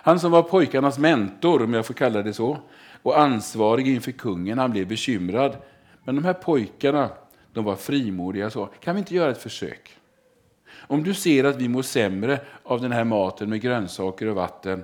Han 0.02 0.20
som 0.20 0.32
var 0.32 0.42
pojkarnas 0.42 0.98
mentor, 0.98 1.62
om 1.62 1.74
jag 1.74 1.86
får 1.86 1.94
kalla 1.94 2.22
det 2.22 2.34
så, 2.34 2.58
och 3.02 3.20
ansvarig 3.20 3.88
inför 3.88 4.12
kungen, 4.12 4.58
han 4.58 4.70
blev 4.70 4.88
bekymrad. 4.88 5.56
Men 6.04 6.14
de 6.14 6.24
här 6.24 6.32
pojkarna, 6.32 7.10
de 7.52 7.64
var 7.64 7.76
frimodiga 7.76 8.46
och 8.46 8.52
sa, 8.52 8.66
kan 8.66 8.94
vi 8.94 8.98
inte 8.98 9.14
göra 9.14 9.30
ett 9.30 9.42
försök? 9.42 9.96
Om 10.72 11.02
du 11.02 11.14
ser 11.14 11.44
att 11.44 11.56
vi 11.56 11.68
mår 11.68 11.82
sämre 11.82 12.40
av 12.62 12.80
den 12.80 12.92
här 12.92 13.04
maten 13.04 13.50
med 13.50 13.60
grönsaker 13.60 14.26
och 14.26 14.36
vatten 14.36 14.82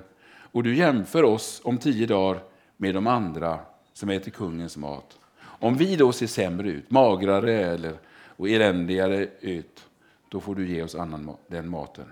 och 0.51 0.63
du 0.63 0.75
jämför 0.75 1.23
oss 1.23 1.61
om 1.63 1.77
tio 1.77 2.07
dagar 2.07 2.41
med 2.77 2.93
de 2.93 3.07
andra 3.07 3.59
som 3.93 4.09
äter 4.09 4.31
kungens 4.31 4.77
mat. 4.77 5.17
Om 5.39 5.77
vi 5.77 5.95
då 5.95 6.11
ser 6.11 6.27
sämre 6.27 6.69
ut, 6.69 6.91
magrare 6.91 7.53
eller, 7.53 7.97
och 8.37 8.49
eländigare 8.49 9.27
ut, 9.39 9.89
då 10.29 10.39
får 10.39 10.55
du 10.55 10.67
ge 10.67 10.83
oss 10.83 10.95
annan, 10.95 11.37
den 11.47 11.69
maten. 11.69 12.05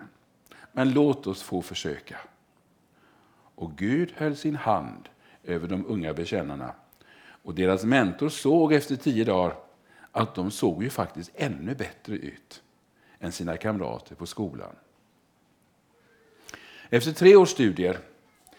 Men 0.71 0.93
låt 0.93 1.27
oss 1.27 1.41
få 1.41 1.61
försöka. 1.61 2.17
Och 3.55 3.77
Gud 3.77 4.13
höll 4.15 4.35
sin 4.35 4.55
hand 4.55 5.09
över 5.43 5.67
de 5.67 5.85
unga 5.85 6.13
bekännarna. 6.13 6.73
Och 7.43 7.55
deras 7.55 7.83
mentor 7.83 8.29
såg 8.29 8.73
efter 8.73 8.95
tio 8.95 9.23
dagar 9.23 9.55
att 10.11 10.35
de 10.35 10.51
såg 10.51 10.83
ju 10.83 10.89
faktiskt 10.89 11.31
ännu 11.35 11.75
bättre 11.75 12.15
ut 12.15 12.63
än 13.19 13.31
sina 13.31 13.57
kamrater 13.57 14.15
på 14.15 14.25
skolan. 14.25 14.75
Efter 16.89 17.11
tre 17.11 17.35
års 17.35 17.49
studier 17.49 17.97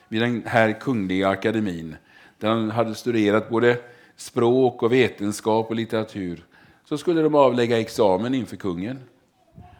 vid 0.08 0.22
den 0.22 0.42
här 0.46 0.80
kungliga 0.80 1.28
akademin, 1.28 1.96
där 2.38 2.48
han 2.48 2.70
hade 2.70 2.94
studerat 2.94 3.48
både 3.48 3.80
språk 4.16 4.82
och 4.82 4.92
vetenskap 4.92 5.70
och 5.70 5.76
litteratur, 5.76 6.46
så 6.88 6.98
skulle 6.98 7.22
de 7.22 7.34
avlägga 7.34 7.80
examen 7.80 8.34
inför 8.34 8.56
kungen. 8.56 9.00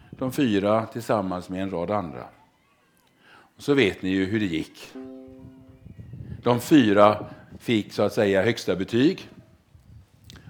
De 0.09 0.31
fyra 0.31 0.85
tillsammans 0.85 1.49
med 1.49 1.63
en 1.63 1.71
rad 1.71 1.91
andra. 1.91 2.23
Och 3.57 3.63
så 3.63 3.73
vet 3.73 4.01
ni 4.01 4.09
ju 4.09 4.25
hur 4.25 4.39
det 4.39 4.45
gick. 4.45 4.93
De 6.43 6.59
fyra 6.59 7.25
fick 7.59 7.93
så 7.93 8.03
att 8.03 8.13
säga 8.13 8.43
högsta 8.43 8.75
betyg 8.75 9.29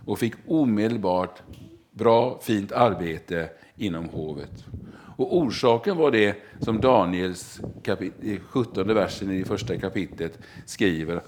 och 0.05 0.19
fick 0.19 0.33
omedelbart 0.47 1.41
bra, 1.91 2.39
fint 2.41 2.71
arbete 2.71 3.49
inom 3.75 4.09
hovet. 4.09 4.65
Och 5.17 5.37
orsaken 5.37 5.97
var 5.97 6.11
det 6.11 6.35
som 6.59 6.81
Daniels 6.81 7.61
17 8.41 8.89
eh, 8.89 8.95
versen 8.95 9.31
i 9.31 9.45
första 9.45 9.77
kapitlet 9.77 10.39
skriver. 10.65 11.21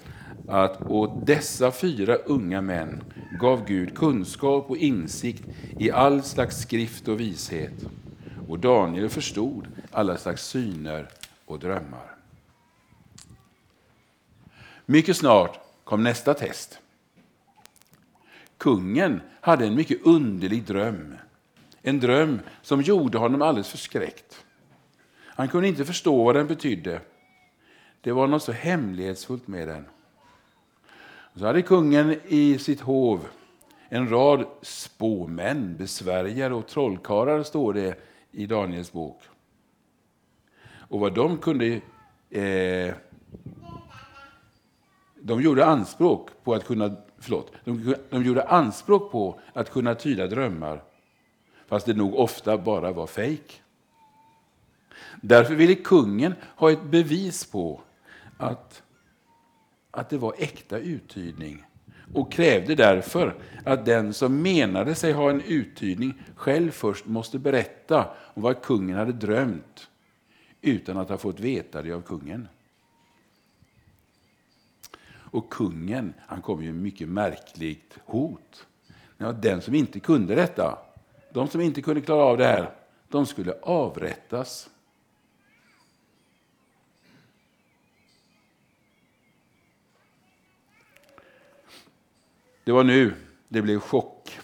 Att 0.50 0.82
åt 0.82 1.26
dessa 1.28 1.72
fyra 1.72 2.16
unga 2.16 2.62
män 2.62 3.04
gav 3.40 3.66
Gud 3.66 3.98
kunskap 3.98 4.70
och 4.70 4.78
insikt 4.78 5.44
i 5.80 5.92
all 5.92 6.24
slags 6.24 6.62
skrift 6.62 7.08
och 7.08 7.20
vishet. 7.20 7.74
Och 8.48 8.60
Daniel 8.60 9.10
förstod 9.10 9.68
alla 9.92 10.18
slags 10.18 10.48
syner 10.48 11.08
och 11.46 11.60
drömmar. 11.60 12.16
Mycket 14.86 15.18
snart 15.18 15.60
kom 15.84 16.04
nästa 16.04 16.34
test. 16.34 16.80
Kungen 18.58 19.22
hade 19.42 19.66
en 19.66 19.76
mycket 19.76 20.06
underlig 20.06 20.64
dröm. 20.64 21.16
En 21.82 22.00
dröm 22.00 22.40
som 22.62 22.82
gjorde 22.82 23.18
honom 23.18 23.42
alldeles 23.42 23.70
förskräckt. 23.70 24.46
Han 25.26 25.48
kunde 25.48 25.68
inte 25.68 25.86
förstå 25.86 26.24
vad 26.24 26.36
den 26.36 26.48
betydde. 26.48 27.02
Det 28.02 28.12
var 28.12 28.28
något 28.28 28.44
så 28.44 28.52
hemlighetsfullt 28.52 29.48
med 29.48 29.68
den. 29.68 29.86
Så 31.36 31.46
hade 31.46 31.62
kungen 31.62 32.16
i 32.28 32.58
sitt 32.58 32.82
hov 32.82 33.28
en 33.90 34.10
rad 34.10 34.46
spåmän, 34.62 35.78
besvärjare 35.78 36.54
och 36.54 36.68
trollkarlar, 36.68 37.44
står 37.44 37.74
det 37.74 38.00
i 38.32 38.46
Daniels 38.46 38.92
bok. 38.92 39.22
Och 40.78 41.00
vad 41.00 41.14
de 41.14 41.38
kunde... 41.38 41.82
Eh, 42.30 42.94
de 45.22 45.42
gjorde 45.42 45.66
anspråk 45.66 46.30
på 46.44 46.54
att 46.54 46.66
kunna... 46.66 46.96
Förlåt. 47.18 47.52
De, 47.64 47.96
de 48.10 48.24
gjorde 48.24 48.44
anspråk 48.44 49.12
på 49.12 49.40
att 49.54 49.72
kunna 49.72 49.96
tyda 49.96 50.28
drömmar 50.28 50.84
fast 51.70 51.86
det 51.86 51.94
nog 51.94 52.16
ofta 52.16 52.58
bara 52.58 52.92
var 52.92 53.08
fejk. 53.08 53.62
Därför 55.22 55.56
ville 55.56 55.76
kungen 55.76 56.34
ha 56.56 56.72
ett 56.72 56.84
bevis 56.84 57.52
på 57.52 57.82
att, 58.38 58.84
att 60.00 60.10
det 60.10 60.18
var 60.18 60.36
äkta 60.38 60.78
uthyrning 60.78 61.66
och 62.14 62.32
krävde 62.32 62.76
därför 62.76 63.36
att 63.66 63.86
den 63.86 64.14
som 64.14 64.42
menade 64.42 64.96
sig 64.96 65.12
ha 65.12 65.30
en 65.30 65.42
uthyrning 65.42 66.14
själv 66.36 66.72
först 66.72 67.06
måste 67.06 67.40
berätta 67.40 68.10
om 68.34 68.42
vad 68.42 68.62
kungen 68.62 68.98
hade 68.98 69.12
drömt 69.12 69.90
utan 70.62 70.98
att 70.98 71.10
ha 71.10 71.18
fått 71.18 71.40
veta 71.40 71.82
det 71.82 71.92
av 71.92 72.02
kungen. 72.02 72.48
Och 75.32 75.50
kungen 75.54 76.14
han 76.28 76.42
kom 76.42 76.64
ju 76.64 76.74
med 76.74 76.82
mycket 76.82 77.10
märkligt 77.10 77.98
hot. 78.06 78.68
Den 79.42 79.62
som 79.62 79.76
inte 79.76 80.00
kunde 80.00 80.36
detta 80.36 80.78
de 81.34 81.48
som 81.48 81.62
inte 81.62 81.82
kunde 81.82 82.02
klara 82.02 82.24
av 82.24 82.38
det 82.38 82.46
här, 82.46 82.72
de 83.10 83.26
skulle 83.26 83.54
avrättas. 83.62 84.70
Det 92.70 92.74
var 92.74 92.84
nu 92.84 93.14
det 93.48 93.62
blev 93.62 93.80
chock 93.80 94.40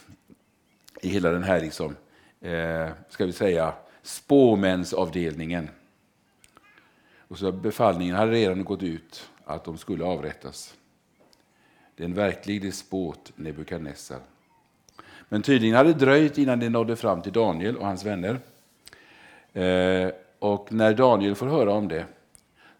i 1.01 1.09
hela 1.09 1.31
den 1.31 1.43
här, 1.43 1.61
liksom, 1.61 1.95
eh, 2.41 2.89
ska 3.09 3.25
vi 3.25 3.31
säga, 3.31 3.73
spåmänsavdelningen. 4.01 5.69
Och 7.27 7.37
så 7.37 7.51
befallningen 7.51 8.15
hade 8.15 8.31
redan 8.31 8.63
gått 8.63 8.83
ut 8.83 9.29
att 9.43 9.63
de 9.63 9.77
skulle 9.77 10.03
avrättas. 10.03 10.75
Det 11.95 12.03
är 12.03 12.05
en 12.05 12.13
verklig 12.13 12.61
despot, 12.61 13.31
Nebukadnessar. 13.35 14.19
Men 15.29 15.41
tydligen 15.41 15.75
hade 15.75 15.93
det 15.93 15.99
dröjt 15.99 16.37
innan 16.37 16.59
det 16.59 16.69
nådde 16.69 16.95
fram 16.95 17.21
till 17.21 17.33
Daniel 17.33 17.77
och 17.77 17.85
hans 17.85 18.05
vänner. 18.05 18.39
Eh, 19.53 20.11
och 20.39 20.73
när 20.73 20.93
Daniel 20.93 21.35
får 21.35 21.47
höra 21.47 21.73
om 21.73 21.87
det 21.87 22.05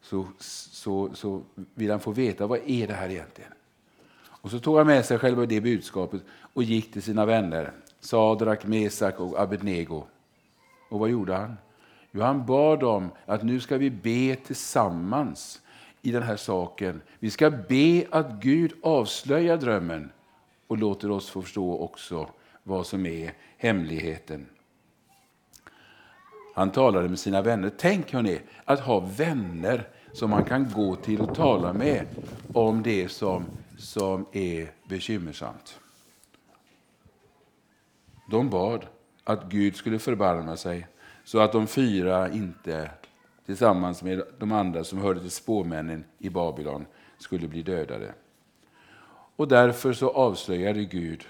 så, 0.01 0.27
så, 0.39 1.13
så 1.13 1.43
vill 1.73 1.91
han 1.91 1.99
få 1.99 2.11
veta 2.11 2.47
vad 2.47 2.59
är 2.65 2.87
det 2.87 2.93
här 2.93 3.09
egentligen. 3.09 3.51
Och 4.45 4.51
så 4.51 4.59
tog 4.59 4.77
han 4.77 4.87
med 4.87 5.05
sig 5.05 5.17
själva 5.17 5.45
det 5.45 5.61
budskapet 5.61 6.21
och 6.53 6.63
gick 6.63 6.93
till 6.93 7.01
sina 7.01 7.25
vänner 7.25 7.71
Sadrak, 7.99 8.65
Mesak 8.65 9.19
och 9.19 9.39
Abednego. 9.39 10.03
Och 10.89 10.99
vad 10.99 11.09
gjorde 11.09 11.33
han? 11.35 11.57
Jo, 12.11 12.21
han 12.21 12.45
bad 12.45 12.79
dem 12.79 13.09
att 13.25 13.43
nu 13.43 13.59
ska 13.59 13.77
vi 13.77 13.89
be 13.89 14.35
tillsammans 14.35 15.61
i 16.01 16.11
den 16.11 16.23
här 16.23 16.35
saken. 16.35 17.01
Vi 17.19 17.31
ska 17.31 17.49
be 17.49 18.05
att 18.11 18.31
Gud 18.31 18.73
avslöjar 18.83 19.57
drömmen 19.57 20.11
och 20.67 20.77
låter 20.77 21.11
oss 21.11 21.29
få 21.29 21.41
förstå 21.41 21.79
också 21.79 22.27
vad 22.63 22.85
som 22.85 23.05
är 23.05 23.33
hemligheten. 23.57 24.45
Han 26.55 26.71
talade 26.71 27.09
med 27.09 27.19
sina 27.19 27.41
vänner. 27.41 27.71
Tänk 27.77 28.13
hörni, 28.13 28.39
att 28.65 28.79
ha 28.79 28.99
vänner 28.99 29.87
som 30.13 30.29
man 30.29 30.43
kan 30.43 30.71
gå 30.71 30.95
till 30.95 31.21
och 31.21 31.35
tala 31.35 31.73
med 31.73 32.05
om 32.53 32.83
det 32.83 33.09
som, 33.09 33.45
som 33.77 34.25
är 34.31 34.71
bekymmersamt. 34.89 35.79
De 38.29 38.49
bad 38.49 38.85
att 39.23 39.49
Gud 39.49 39.75
skulle 39.75 39.99
förbarma 39.99 40.57
sig 40.57 40.87
så 41.23 41.39
att 41.39 41.51
de 41.51 41.67
fyra 41.67 42.29
inte 42.29 42.91
tillsammans 43.45 44.03
med 44.03 44.23
de 44.39 44.51
andra 44.51 44.83
som 44.83 44.99
hörde 44.99 45.19
till 45.19 45.31
spåmännen 45.31 46.03
i 46.17 46.29
Babylon 46.29 46.85
skulle 47.17 47.47
bli 47.47 47.61
dödade. 47.61 48.13
Och 49.35 49.47
därför 49.47 49.93
så 49.93 50.09
avslöjade 50.09 50.85
Gud 50.85 51.27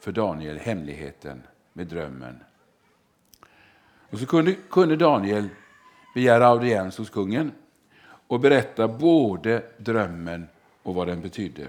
för 0.00 0.12
Daniel 0.12 0.58
hemligheten 0.58 1.42
med 1.72 1.86
drömmen. 1.86 2.38
Och 4.10 4.18
så 4.18 4.26
kunde, 4.26 4.54
kunde 4.70 4.96
Daniel 4.96 5.48
begära 6.14 6.46
audiens 6.46 6.98
hos 6.98 7.10
kungen 7.10 7.52
och 8.26 8.40
berätta 8.40 8.88
både 8.88 9.62
drömmen 9.78 10.48
och 10.86 10.94
vad 10.94 11.06
den 11.06 11.20
betydde. 11.20 11.68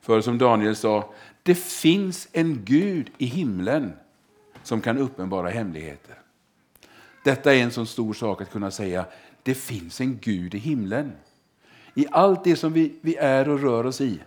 För 0.00 0.20
som 0.20 0.38
Daniel 0.38 0.76
sa, 0.76 1.14
det 1.42 1.54
finns 1.54 2.28
en 2.32 2.64
Gud 2.64 3.10
i 3.18 3.26
himlen 3.26 3.92
som 4.62 4.80
kan 4.80 4.98
uppenbara 4.98 5.48
hemligheter. 5.48 6.18
Detta 7.24 7.54
är 7.54 7.62
en 7.62 7.70
så 7.70 7.86
stor 7.86 8.14
sak 8.14 8.42
att 8.42 8.50
kunna 8.50 8.70
säga, 8.70 9.06
det 9.42 9.54
finns 9.54 10.00
en 10.00 10.18
Gud 10.18 10.54
i 10.54 10.58
himlen. 10.58 11.12
I 11.94 12.06
allt 12.10 12.44
det 12.44 12.56
som 12.56 12.72
vi, 12.72 12.94
vi 13.00 13.16
är 13.16 13.48
och 13.48 13.60
rör 13.60 13.86
oss 13.86 14.00
i 14.00 14.20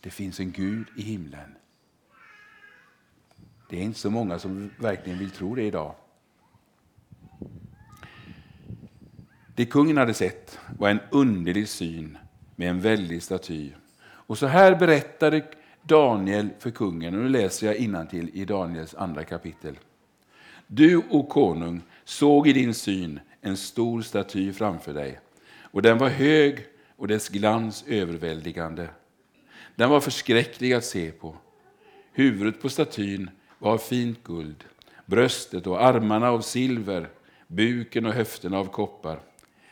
det 0.00 0.10
finns 0.10 0.40
en 0.40 0.52
Gud 0.52 0.86
i 0.96 1.02
himlen. 1.02 1.54
Det 3.70 3.76
är 3.76 3.82
inte 3.82 3.98
så 3.98 4.10
många 4.10 4.38
som 4.38 4.70
verkligen 4.78 5.18
vill 5.18 5.30
tro 5.30 5.54
det 5.54 5.62
idag. 5.62 5.94
Det 9.54 9.66
kungen 9.66 9.96
hade 9.96 10.14
sett 10.14 10.58
var 10.78 10.88
en 10.88 11.00
underlig 11.10 11.68
syn 11.68 12.18
med 12.58 12.70
en 12.70 12.80
väldig 12.80 13.22
staty. 13.22 13.70
Och 14.00 14.38
så 14.38 14.46
här 14.46 14.74
berättade 14.74 15.42
Daniel 15.82 16.48
för 16.58 16.70
kungen, 16.70 17.14
och 17.14 17.22
nu 17.22 17.28
läser 17.28 17.66
jag 17.66 17.76
innantill 17.76 18.30
i 18.34 18.44
Daniels 18.44 18.94
andra 18.94 19.24
kapitel. 19.24 19.78
Du, 20.66 21.02
o 21.10 21.22
konung, 21.22 21.82
såg 22.04 22.48
i 22.48 22.52
din 22.52 22.74
syn 22.74 23.20
en 23.40 23.56
stor 23.56 24.02
staty 24.02 24.52
framför 24.52 24.94
dig 24.94 25.20
och 25.62 25.82
den 25.82 25.98
var 25.98 26.08
hög 26.08 26.66
och 26.96 27.08
dess 27.08 27.28
glans 27.28 27.84
överväldigande. 27.86 28.88
Den 29.76 29.90
var 29.90 30.00
förskräcklig 30.00 30.72
att 30.72 30.84
se 30.84 31.10
på. 31.10 31.36
Huvudet 32.12 32.62
på 32.62 32.68
statyn 32.68 33.30
var 33.58 33.72
av 33.72 33.78
fint 33.78 34.24
guld, 34.24 34.64
bröstet 35.06 35.66
och 35.66 35.84
armarna 35.84 36.30
av 36.30 36.40
silver, 36.40 37.08
buken 37.46 38.06
och 38.06 38.12
höfterna 38.12 38.58
av 38.58 38.64
koppar. 38.64 39.27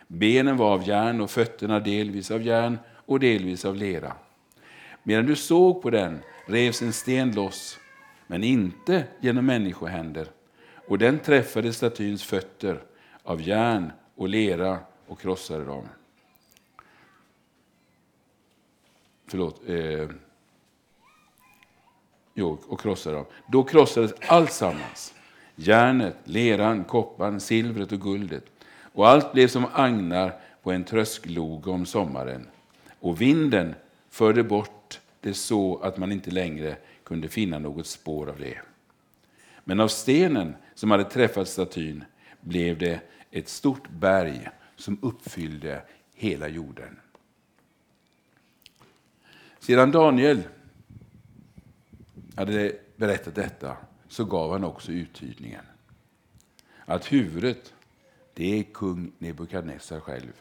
Benen 0.07 0.57
var 0.57 0.73
av 0.73 0.89
järn 0.89 1.21
och 1.21 1.31
fötterna 1.31 1.81
delvis 1.81 2.31
av 2.31 2.43
järn 2.43 2.79
och 3.07 3.21
delvis 3.21 3.65
av 3.65 3.77
lera. 3.77 4.13
Medan 5.03 5.27
du 5.27 5.37
såg 5.37 5.83
på 5.83 5.91
den 5.91 6.19
revs 6.47 6.83
en 6.83 6.93
sten 6.93 7.33
loss, 7.33 7.79
men 8.27 8.45
inte 8.45 9.05
genom 9.21 9.47
människohänder, 9.47 10.29
och 10.89 10.99
den 10.99 11.19
träffade 11.19 11.73
statyns 11.73 12.23
fötter 12.23 12.83
av 13.23 13.43
järn 13.43 13.93
och 14.15 14.29
lera 14.29 14.79
och 15.07 15.21
krossade 15.21 15.65
dem. 15.65 15.89
Förlåt. 19.27 19.69
Eh, 19.69 20.09
jo, 22.35 22.59
och 22.69 22.81
krossade 22.81 23.17
dem. 23.17 23.27
Då 23.47 23.65
krossades 23.65 24.15
allt 24.29 24.53
sammans. 24.53 25.15
Järnet, 25.55 26.17
leran, 26.25 26.85
kopparn, 26.85 27.41
silvret 27.41 27.93
och 27.93 28.01
guldet. 28.01 28.56
Och 28.97 29.09
allt 29.09 29.33
blev 29.33 29.49
som 29.49 29.67
agnar 29.73 30.41
på 30.63 30.73
en 30.73 30.85
tröskloge 30.85 31.71
om 31.71 31.87
sommaren. 31.87 32.49
Och 33.01 33.21
vinden 33.21 33.75
förde 34.11 34.43
bort 34.43 35.01
det 35.21 35.35
så 35.35 35.79
att 35.79 35.97
man 35.97 36.13
inte 36.13 36.31
längre 36.31 36.77
kunde 37.05 37.29
finna 37.29 37.59
något 37.59 37.87
spår 37.87 38.29
av 38.29 38.39
det. 38.39 38.59
Men 39.65 39.81
av 39.81 39.89
stenen 39.89 40.57
som 40.75 40.91
hade 40.91 41.05
träffat 41.05 41.49
statyn 41.49 42.05
blev 42.41 42.79
det 42.79 43.01
ett 43.31 43.49
stort 43.49 43.89
berg 43.91 44.49
som 44.77 44.99
uppfyllde 45.03 45.83
hela 46.15 46.49
jorden. 46.49 47.01
Sedan 49.59 49.91
Daniel 49.91 50.43
hade 52.37 52.73
berättat 52.97 53.35
detta 53.35 53.77
så 54.09 54.25
gav 54.25 54.53
han 54.53 54.65
också 54.65 54.93
uttydningen. 54.93 55.65
Att 56.85 57.13
huvudet, 57.13 57.73
det 58.37 58.59
är 58.59 58.63
kung 58.63 59.13
Nebukadnessar 59.19 60.01
själv, 60.01 60.33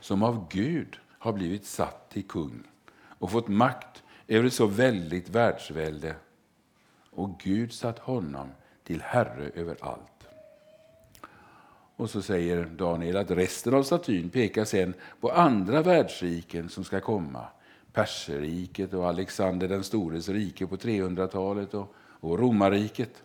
som 0.00 0.22
av 0.22 0.48
Gud 0.50 0.98
har 1.18 1.32
blivit 1.32 1.66
satt 1.66 2.10
till 2.10 2.24
kung 2.24 2.62
och 2.94 3.30
fått 3.30 3.48
makt 3.48 4.02
över 4.28 4.46
ett 4.46 4.52
så 4.52 4.66
väldigt 4.66 5.28
världsvälde. 5.28 6.14
Och 7.10 7.40
Gud 7.40 7.72
satt 7.72 7.98
honom 7.98 8.48
till 8.84 9.02
herre 9.02 9.50
över 9.54 9.76
allt. 9.80 10.26
Och 11.96 12.10
så 12.10 12.22
säger 12.22 12.64
Daniel 12.64 13.16
att 13.16 13.30
resten 13.30 13.74
av 13.74 13.82
statyn 13.82 14.30
pekar 14.30 14.64
sen 14.64 14.94
på 15.20 15.30
andra 15.30 15.82
världsriken 15.82 16.68
som 16.68 16.84
ska 16.84 17.00
komma. 17.00 17.46
Perserriket 17.92 18.94
och 18.94 19.08
Alexander 19.08 19.68
den 19.68 19.84
stores 19.84 20.28
rike 20.28 20.66
på 20.66 20.76
300-talet 20.76 21.74
och, 21.74 21.94
och 21.96 22.38
romarriket. 22.38 23.22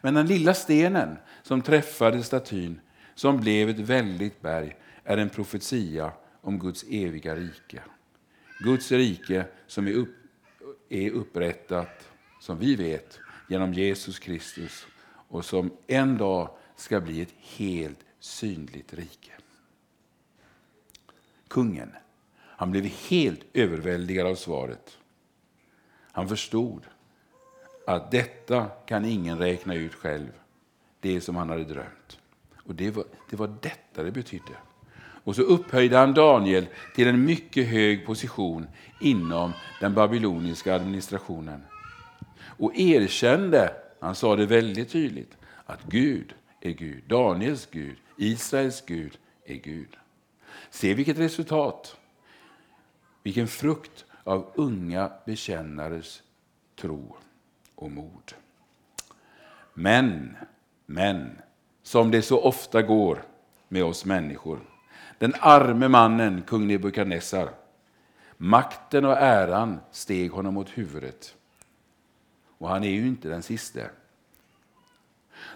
Men 0.00 0.14
den 0.14 0.26
lilla 0.26 0.54
stenen 0.54 1.16
som 1.42 1.62
träffade 1.62 2.22
statyn, 2.22 2.80
som 3.20 3.40
blev 3.40 3.68
ett 3.68 3.78
väldigt 3.78 4.40
berg, 4.40 4.76
är 5.04 5.16
en 5.16 5.30
profetia 5.30 6.12
om 6.40 6.58
Guds 6.58 6.84
eviga 6.88 7.36
rike. 7.36 7.82
Guds 8.58 8.92
rike 8.92 9.44
som 9.66 9.86
är, 9.86 9.92
upp, 9.92 10.14
är 10.88 11.10
upprättat, 11.10 12.08
som 12.40 12.58
vi 12.58 12.76
vet, 12.76 13.18
genom 13.48 13.72
Jesus 13.74 14.18
Kristus 14.18 14.86
och 15.04 15.44
som 15.44 15.70
en 15.86 16.18
dag 16.18 16.50
ska 16.76 17.00
bli 17.00 17.20
ett 17.20 17.34
helt 17.56 17.98
synligt 18.20 18.94
rike. 18.94 19.32
Kungen, 21.48 21.92
han 22.38 22.70
blev 22.70 22.84
helt 22.84 23.44
överväldigad 23.52 24.26
av 24.26 24.34
svaret. 24.34 24.98
Han 26.12 26.28
förstod 26.28 26.86
att 27.86 28.10
detta 28.10 28.66
kan 28.66 29.04
ingen 29.04 29.38
räkna 29.38 29.74
ut 29.74 29.94
själv, 29.94 30.32
det 31.00 31.20
som 31.20 31.36
han 31.36 31.48
hade 31.48 31.64
drömt. 31.64 32.19
Och 32.70 32.76
det 32.76 32.90
var, 32.90 33.04
det 33.30 33.36
var 33.36 33.56
detta 33.60 34.02
det 34.02 34.10
betydde. 34.10 34.52
Och 35.24 35.36
så 35.36 35.42
upphöjde 35.42 35.96
han 35.96 36.14
Daniel 36.14 36.66
till 36.94 37.08
en 37.08 37.24
mycket 37.24 37.68
hög 37.68 38.06
position 38.06 38.66
inom 39.00 39.52
den 39.80 39.94
babyloniska 39.94 40.74
administrationen. 40.74 41.62
Och 42.40 42.76
erkände, 42.76 43.74
han 44.00 44.14
sa 44.14 44.36
det 44.36 44.46
väldigt 44.46 44.90
tydligt, 44.90 45.36
att 45.66 45.82
Gud 45.82 46.34
är 46.60 46.70
Gud. 46.70 47.04
Daniels 47.06 47.68
Gud, 47.70 47.96
Israels 48.16 48.82
Gud 48.86 49.18
är 49.44 49.54
Gud. 49.54 49.96
Se 50.70 50.94
vilket 50.94 51.18
resultat, 51.18 51.96
vilken 53.22 53.48
frukt 53.48 54.04
av 54.24 54.52
unga 54.54 55.12
bekännares 55.26 56.22
tro 56.76 57.16
och 57.74 57.90
mod. 57.90 58.34
Men, 59.74 60.36
men, 60.86 61.38
som 61.82 62.10
det 62.10 62.22
så 62.22 62.40
ofta 62.40 62.82
går 62.82 63.22
med 63.68 63.84
oss 63.84 64.04
människor. 64.04 64.60
Den 65.18 65.34
arme 65.40 65.88
mannen, 65.88 66.42
kung 66.42 66.66
Nebukadnessar, 66.66 67.50
makten 68.36 69.04
och 69.04 69.16
äran 69.16 69.80
steg 69.90 70.30
honom 70.30 70.54
mot 70.54 70.78
huvudet. 70.78 71.34
Och 72.58 72.68
han 72.68 72.84
är 72.84 72.90
ju 72.90 73.06
inte 73.06 73.28
den 73.28 73.42
siste 73.42 73.90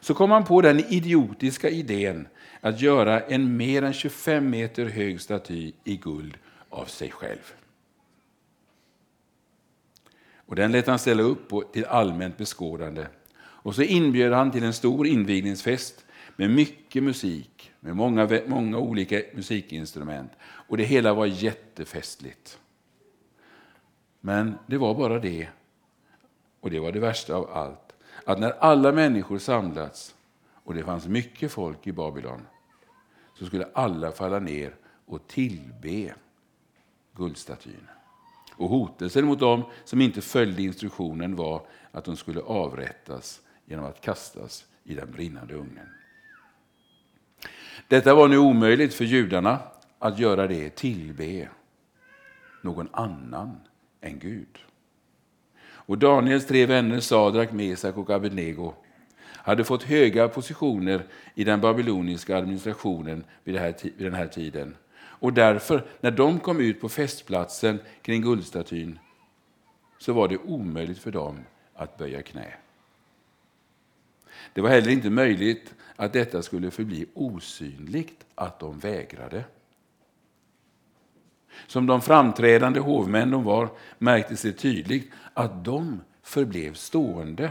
så 0.01 0.15
kom 0.15 0.31
han 0.31 0.45
på 0.45 0.61
den 0.61 0.81
idiotiska 0.81 1.71
idén 1.71 2.29
att 2.61 2.81
göra 2.81 3.21
en 3.21 3.57
mer 3.57 3.83
än 3.83 3.93
25 3.93 4.51
meter 4.51 4.87
hög 4.87 5.21
staty 5.21 5.73
i 5.85 5.97
guld 5.97 6.37
av 6.69 6.85
sig 6.85 7.11
själv. 7.11 7.55
Och 10.47 10.57
Den 10.57 10.73
lät 10.73 10.87
han 10.87 10.99
ställa 10.99 11.23
upp 11.23 11.49
på 11.49 11.61
till 11.61 11.85
allmänt 11.85 12.37
beskådande. 12.37 13.07
Och 13.37 13.75
så 13.75 13.83
inbjöd 13.83 14.33
han 14.33 14.51
till 14.51 14.65
en 14.65 14.73
stor 14.73 15.07
invigningsfest 15.07 16.04
med 16.37 16.51
mycket 16.51 17.03
musik, 17.03 17.73
med 17.81 17.97
många, 17.97 18.41
många 18.47 18.79
olika 18.79 19.23
musikinstrument. 19.35 20.33
Och 20.43 20.77
det 20.77 20.85
hela 20.85 21.15
var 21.15 21.27
jättefestligt. 21.27 22.59
Men 24.21 24.59
det 24.67 24.79
var 24.79 24.95
bara 24.95 25.19
det, 25.19 25.49
och 26.61 26.71
det 26.71 26.81
var 26.81 26.93
det 26.93 27.01
värsta 27.01 27.35
av 27.35 27.51
allt 27.51 27.85
att 28.25 28.39
när 28.39 28.51
alla 28.51 28.93
människor 28.93 29.39
samlats 29.39 30.15
och 30.65 30.75
det 30.75 30.85
fanns 30.85 31.07
mycket 31.07 31.53
folk 31.53 31.87
i 31.87 31.93
Babylon 31.93 32.47
så 33.39 33.47
skulle 33.47 33.69
alla 33.73 34.13
falla 34.13 34.39
ner 34.39 34.75
och 35.07 35.27
tillbe 35.27 36.15
guldstatyn. 37.17 37.89
Och 38.57 38.69
hotelsen 38.69 39.25
mot 39.25 39.41
dem 39.41 39.63
som 39.85 40.01
inte 40.01 40.21
följde 40.21 40.63
instruktionen 40.63 41.37
var 41.37 41.67
att 41.93 42.05
de 42.05 42.17
skulle 42.17 42.41
avrättas 42.41 43.41
genom 43.65 43.85
att 43.85 44.01
kastas 44.01 44.67
i 44.85 44.95
den 44.95 45.11
brinnande 45.11 45.55
ugnen. 45.55 45.89
Detta 47.95 48.15
var 48.15 48.29
nu 48.29 48.39
omöjligt 48.39 48.95
för 48.95 49.05
judarna 49.05 49.59
att 49.99 50.19
göra 50.19 50.47
det, 50.47 50.71
tillbe 50.71 51.49
någon 52.63 52.89
annan 52.93 53.61
än 54.01 54.19
Gud. 54.19 54.59
Och 55.65 55.99
Daniels 55.99 56.47
tre 56.47 56.67
vänner 56.67 57.01
Sadrak, 57.01 57.53
Mesak 57.53 57.97
och 57.97 58.11
Abednego 58.11 58.75
hade 59.25 59.65
fått 59.65 59.83
höga 59.83 60.29
positioner 60.29 61.03
i 61.35 61.45
den 61.45 61.61
babyloniska 61.61 62.37
administrationen 62.37 63.25
vid, 63.45 63.55
den 63.99 64.15
här 64.15 64.27
tiden. 64.27 64.77
Och 64.97 65.33
därför, 65.33 65.85
när 66.01 66.11
de 66.11 66.41
kom 66.41 66.61
ut 66.61 66.81
på 66.81 66.89
festplatsen 66.89 67.79
kring 68.03 68.23
guldstatyn, 68.23 68.99
så 69.99 70.13
var 70.13 70.29
det 70.29 70.39
omöjligt 70.39 70.99
för 70.99 71.11
dem 71.11 71.39
att 71.75 71.99
böja 71.99 72.23
knä. 72.23 72.55
Det 74.53 74.61
var 74.61 74.71
heller 74.71 74.91
inte 74.91 75.11
möjligt 75.11 75.75
att 75.97 76.13
detta 76.13 76.43
skulle 76.43 76.71
förbli 76.71 77.07
osynligt, 77.15 78.27
att 78.35 78.61
de 78.61 78.79
vägrade. 78.79 79.45
Som 81.67 81.87
de 81.87 82.03
framträdande 82.03 82.81
hovmän 82.81 83.31
de 83.31 83.45
var 83.45 83.69
märktes 83.99 84.43
det 84.43 84.53
tydligt 84.53 85.11
att 85.35 85.65
de 85.65 86.01
förblev 86.23 86.75
stående 86.75 87.51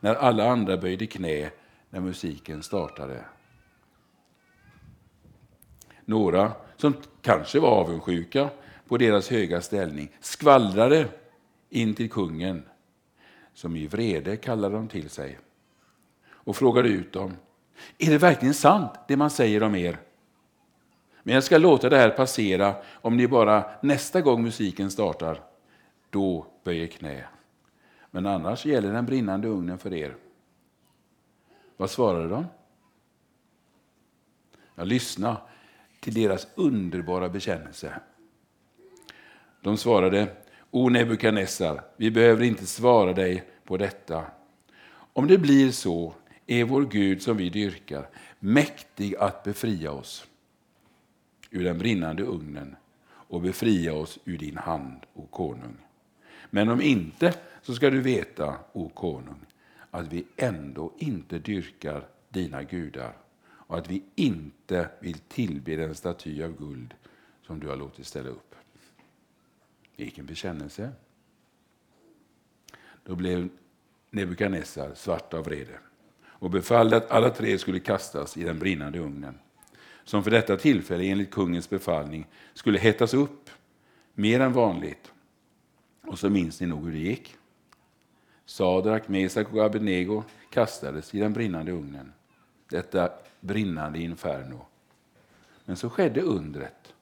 när 0.00 0.14
alla 0.14 0.50
andra 0.50 0.76
böjde 0.76 1.06
knä 1.06 1.50
när 1.90 2.00
musiken 2.00 2.62
startade. 2.62 3.24
Några 6.04 6.52
som 6.76 6.94
kanske 7.22 7.60
var 7.60 7.68
avundsjuka 7.68 8.50
på 8.88 8.96
deras 8.96 9.28
höga 9.28 9.60
ställning 9.60 10.10
skvallrade 10.20 11.08
in 11.70 11.94
till 11.94 12.10
kungen, 12.10 12.62
som 13.54 13.76
i 13.76 13.86
vrede 13.86 14.36
kallade 14.36 14.74
dem 14.74 14.88
till 14.88 15.10
sig 15.10 15.38
och 16.48 16.56
frågade 16.56 16.88
ut 16.88 17.12
dem. 17.12 17.36
Är 17.98 18.10
det 18.10 18.18
verkligen 18.18 18.54
sant 18.54 18.92
det 19.08 19.16
man 19.16 19.30
säger 19.30 19.62
om 19.62 19.74
er? 19.74 19.98
Men 21.22 21.34
jag 21.34 21.44
ska 21.44 21.58
låta 21.58 21.88
det 21.88 21.96
här 21.96 22.10
passera 22.10 22.74
om 22.92 23.16
ni 23.16 23.28
bara 23.28 23.70
nästa 23.82 24.20
gång 24.20 24.42
musiken 24.42 24.90
startar, 24.90 25.42
då 26.10 26.46
böjer 26.64 26.86
knä. 26.86 27.24
Men 28.10 28.26
annars 28.26 28.66
gäller 28.66 28.92
den 28.92 29.06
brinnande 29.06 29.48
ugnen 29.48 29.78
för 29.78 29.94
er. 29.94 30.16
Vad 31.76 31.90
svarade 31.90 32.28
de? 32.28 32.46
Ja, 34.74 34.84
lyssna. 34.84 35.36
till 36.00 36.14
deras 36.14 36.48
underbara 36.54 37.28
bekännelse. 37.28 38.00
De 39.62 39.76
svarade, 39.76 40.36
O 40.70 40.88
Nebukadnessar, 40.88 41.82
vi 41.96 42.10
behöver 42.10 42.44
inte 42.44 42.66
svara 42.66 43.12
dig 43.12 43.44
på 43.64 43.76
detta. 43.76 44.24
Om 45.12 45.26
det 45.26 45.38
blir 45.38 45.70
så 45.70 46.14
är 46.50 46.64
vår 46.64 46.84
Gud 46.84 47.22
som 47.22 47.36
vi 47.36 47.50
dyrkar 47.50 48.08
mäktig 48.38 49.16
att 49.16 49.44
befria 49.44 49.92
oss 49.92 50.26
ur 51.50 51.64
den 51.64 51.78
brinnande 51.78 52.22
ugnen 52.22 52.76
och 53.04 53.40
befria 53.40 53.94
oss 53.94 54.18
ur 54.24 54.38
din 54.38 54.56
hand, 54.56 55.00
o 55.14 55.26
konung. 55.26 55.76
Men 56.50 56.68
om 56.68 56.80
inte, 56.80 57.34
så 57.62 57.74
ska 57.74 57.90
du 57.90 58.00
veta, 58.00 58.56
o 58.72 58.88
konung, 58.88 59.46
att 59.90 60.12
vi 60.12 60.24
ändå 60.36 60.92
inte 60.98 61.38
dyrkar 61.38 62.08
dina 62.28 62.62
gudar 62.62 63.16
och 63.42 63.78
att 63.78 63.90
vi 63.90 64.02
inte 64.14 64.90
vill 65.00 65.18
tillbe 65.18 65.76
den 65.76 65.94
staty 65.94 66.42
av 66.42 66.56
guld 66.56 66.94
som 67.42 67.60
du 67.60 67.68
har 67.68 67.76
låtit 67.76 68.06
ställa 68.06 68.28
upp. 68.28 68.54
Vilken 69.96 70.26
bekännelse. 70.26 70.92
Då 73.04 73.14
blev 73.14 73.48
Nebukadnessar 74.10 74.94
svart 74.94 75.34
av 75.34 75.44
vrede 75.44 75.78
och 76.38 76.50
befallde 76.50 76.96
att 76.96 77.10
alla 77.10 77.30
tre 77.30 77.58
skulle 77.58 77.80
kastas 77.80 78.36
i 78.36 78.44
den 78.44 78.58
brinnande 78.58 78.98
ugnen 78.98 79.38
som 80.08 80.24
för 80.24 80.30
detta 80.30 80.56
tillfälle 80.56 81.04
enligt 81.04 81.30
kungens 81.30 81.70
befallning 81.70 82.26
skulle 82.54 82.78
hettas 82.78 83.14
upp 83.14 83.50
mer 84.14 84.40
än 84.40 84.52
vanligt. 84.52 85.12
Och 86.06 86.18
så 86.18 86.30
minns 86.30 86.60
ni 86.60 86.66
nog 86.66 86.84
hur 86.84 86.92
det 86.92 86.98
gick. 86.98 87.36
Sadrak, 88.44 89.08
Mesak 89.08 89.52
och 89.52 89.64
Abednego 89.64 90.24
kastades 90.50 91.14
i 91.14 91.18
den 91.18 91.32
brinnande 91.32 91.72
ugnen, 91.72 92.12
detta 92.68 93.10
brinnande 93.40 93.98
inferno. 93.98 94.66
Men 95.64 95.76
så 95.76 95.90
skedde 95.90 96.20
undret. 96.20 96.94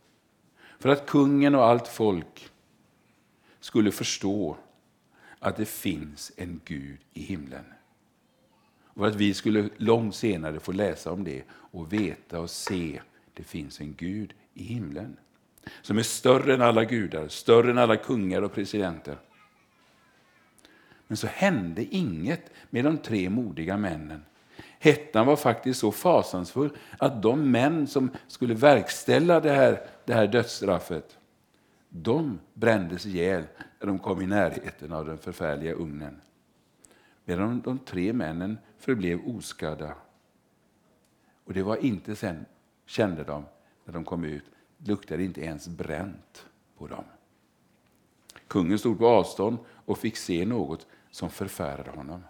För 0.78 0.88
att 0.88 1.06
kungen 1.06 1.54
och 1.54 1.64
allt 1.64 1.88
folk 1.88 2.50
skulle 3.60 3.92
förstå 3.92 4.56
att 5.38 5.56
det 5.56 5.68
finns 5.68 6.32
en 6.36 6.60
Gud 6.64 6.98
i 7.12 7.22
himlen. 7.22 7.64
Och 8.96 9.06
att 9.06 9.14
vi 9.14 9.34
skulle 9.34 9.68
långt 9.76 10.14
senare 10.14 10.60
få 10.60 10.72
läsa 10.72 11.12
om 11.12 11.24
det 11.24 11.42
och 11.50 11.92
veta 11.92 12.40
och 12.40 12.50
se 12.50 13.00
det 13.34 13.42
finns 13.42 13.80
en 13.80 13.94
Gud 13.94 14.34
i 14.54 14.64
himlen. 14.64 15.16
Som 15.82 15.98
är 15.98 16.02
större 16.02 16.54
än 16.54 16.62
alla 16.62 16.84
gudar, 16.84 17.28
större 17.28 17.70
än 17.70 17.78
alla 17.78 17.96
kungar 17.96 18.42
och 18.42 18.52
presidenter. 18.52 19.16
Men 21.06 21.16
så 21.16 21.26
hände 21.26 21.84
inget 21.84 22.50
med 22.70 22.84
de 22.84 22.98
tre 22.98 23.30
modiga 23.30 23.76
männen. 23.76 24.24
Hettan 24.78 25.26
var 25.26 25.36
faktiskt 25.36 25.80
så 25.80 25.92
fasansfull 25.92 26.70
att 26.98 27.22
de 27.22 27.50
män 27.50 27.86
som 27.86 28.10
skulle 28.26 28.54
verkställa 28.54 29.40
det 29.40 29.52
här, 29.52 29.86
det 30.04 30.14
här 30.14 30.26
dödsstraffet, 30.26 31.18
de 31.88 32.38
brändes 32.54 33.06
ihjäl 33.06 33.44
när 33.80 33.86
de 33.86 33.98
kom 33.98 34.22
i 34.22 34.26
närheten 34.26 34.92
av 34.92 35.06
den 35.06 35.18
förfärliga 35.18 35.72
ugnen. 35.72 36.20
Medan 37.24 37.60
de 37.60 37.78
tre 37.78 38.12
männen 38.12 38.58
förblev 38.78 39.20
oskadda. 39.26 39.94
Och 41.44 41.54
det 41.54 41.62
var 41.62 41.76
inte 41.76 42.16
sen, 42.16 42.46
kände 42.86 43.24
de, 43.24 43.44
när 43.84 43.92
de 43.92 44.04
kom 44.04 44.24
ut, 44.24 44.44
luktade 44.78 45.24
inte 45.24 45.40
ens 45.40 45.68
bränt 45.68 46.46
på 46.78 46.86
dem. 46.86 47.04
Kungen 48.48 48.78
stod 48.78 48.98
på 48.98 49.06
avstånd 49.06 49.58
och 49.68 49.98
fick 49.98 50.16
se 50.16 50.46
något 50.46 50.86
som 51.10 51.30
förfärade 51.30 51.90
honom. 51.90 52.24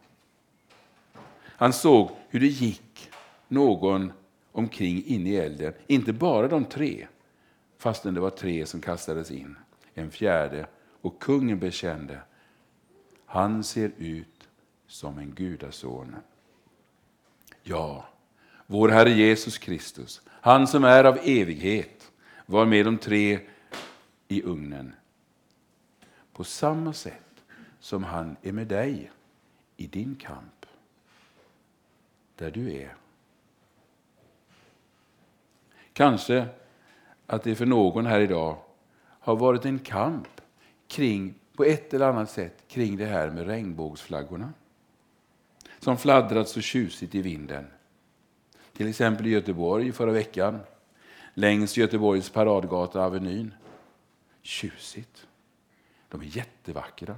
Han 1.45 1.73
såg 1.73 2.11
hur 2.29 2.41
det 2.41 2.47
gick 2.47 3.11
någon 3.49 4.13
omkring 4.53 5.05
in 5.05 5.27
i 5.27 5.35
elden, 5.35 5.73
inte 5.87 6.13
bara 6.13 6.49
de 6.49 6.65
tre, 6.65 7.07
fastän 7.79 8.15
det 8.15 8.21
var 8.21 8.31
tre 8.31 8.67
som 8.67 8.81
kastades 8.81 9.31
in, 9.31 9.57
en 9.95 10.11
fjärde, 10.11 10.67
och 11.01 11.23
kungen 11.23 11.59
bekände, 11.59 12.21
han 13.27 13.65
ser 13.65 13.93
ut 13.97 14.49
som 14.87 15.19
en 15.19 15.31
gudason. 15.31 16.17
Ja, 17.69 18.05
vår 18.67 18.89
Herre 18.89 19.11
Jesus 19.11 19.59
Kristus, 19.59 20.23
han 20.29 20.67
som 20.67 20.85
är 20.85 21.05
av 21.05 21.19
evighet, 21.23 22.13
var 22.47 22.67
med 22.67 22.85
de 22.85 22.99
tre 22.99 23.41
i 24.29 24.43
ugnen. 24.43 24.95
På 26.33 26.45
samma 26.45 26.93
sätt 26.93 27.45
som 27.81 28.05
han 28.05 28.37
är 28.43 28.53
med 28.53 28.67
dig 28.67 29.11
i 29.77 29.87
din 29.87 30.15
kamp, 30.15 30.67
där 32.37 32.51
du 32.51 32.73
är. 32.73 32.95
Kanske 35.93 36.47
att 37.27 37.43
det 37.43 37.55
för 37.55 37.67
någon 37.67 38.07
här 38.07 38.21
idag 38.21 38.59
har 39.01 39.37
varit 39.37 39.65
en 39.65 39.79
kamp 39.79 40.41
kring, 40.89 41.35
på 41.57 41.65
ett 41.65 41.95
eller 41.95 42.09
annat 42.09 42.31
sätt 42.31 42.65
kring 42.69 42.97
det 42.97 43.07
här 43.07 43.31
med 43.31 43.47
regnbågsflaggorna 43.47 44.53
som 45.79 45.99
fladdrat 45.99 46.49
så 46.49 46.61
tjusigt 46.61 47.15
i 47.15 47.23
vinden. 47.23 47.67
Till 48.77 48.89
exempel 48.89 49.27
i 49.27 49.31
Göteborg 49.31 49.93
förra 49.93 50.13
veckan, 50.13 50.59
längs 51.35 51.77
Göteborgs 51.77 52.31
paradgata 52.31 53.05
Avenyn. 53.05 53.55
Tjusigt. 54.43 55.27
De 56.09 56.21
är 56.21 56.37
jättevackra. 56.37 57.17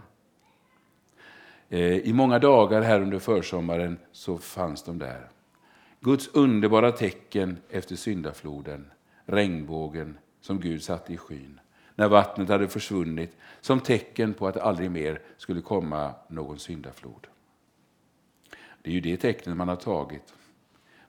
Eh, 1.69 1.97
I 1.99 2.13
många 2.13 2.39
dagar 2.39 2.83
här 2.83 3.01
under 3.01 3.19
försommaren 3.19 3.99
så 4.13 4.39
fanns 4.39 4.83
de 4.83 4.99
där. 4.99 5.29
Guds 6.01 6.29
underbara 6.29 6.93
tecken 6.93 7.57
efter 7.71 7.97
syndafloden, 7.97 8.91
regnbågen 9.25 10.19
som 10.41 10.61
Gud 10.61 10.83
satte 10.83 11.13
i 11.13 11.17
skyn. 11.17 11.61
När 11.95 12.09
vattnet 12.09 12.49
hade 12.49 12.69
försvunnit 12.69 13.37
som 13.61 13.81
tecken 13.81 14.35
på 14.35 14.49
att 14.49 14.55
det 14.55 14.63
aldrig 14.63 14.91
mer 14.91 15.21
skulle 15.37 15.61
komma 15.61 16.15
någon 16.29 16.59
syndaflod. 16.59 17.27
Det 18.83 18.91
är 18.91 18.95
ju 18.95 19.01
det 19.01 19.17
tecknet 19.17 19.57
man 19.57 19.69
har 19.69 19.77
tagit. 19.77 20.35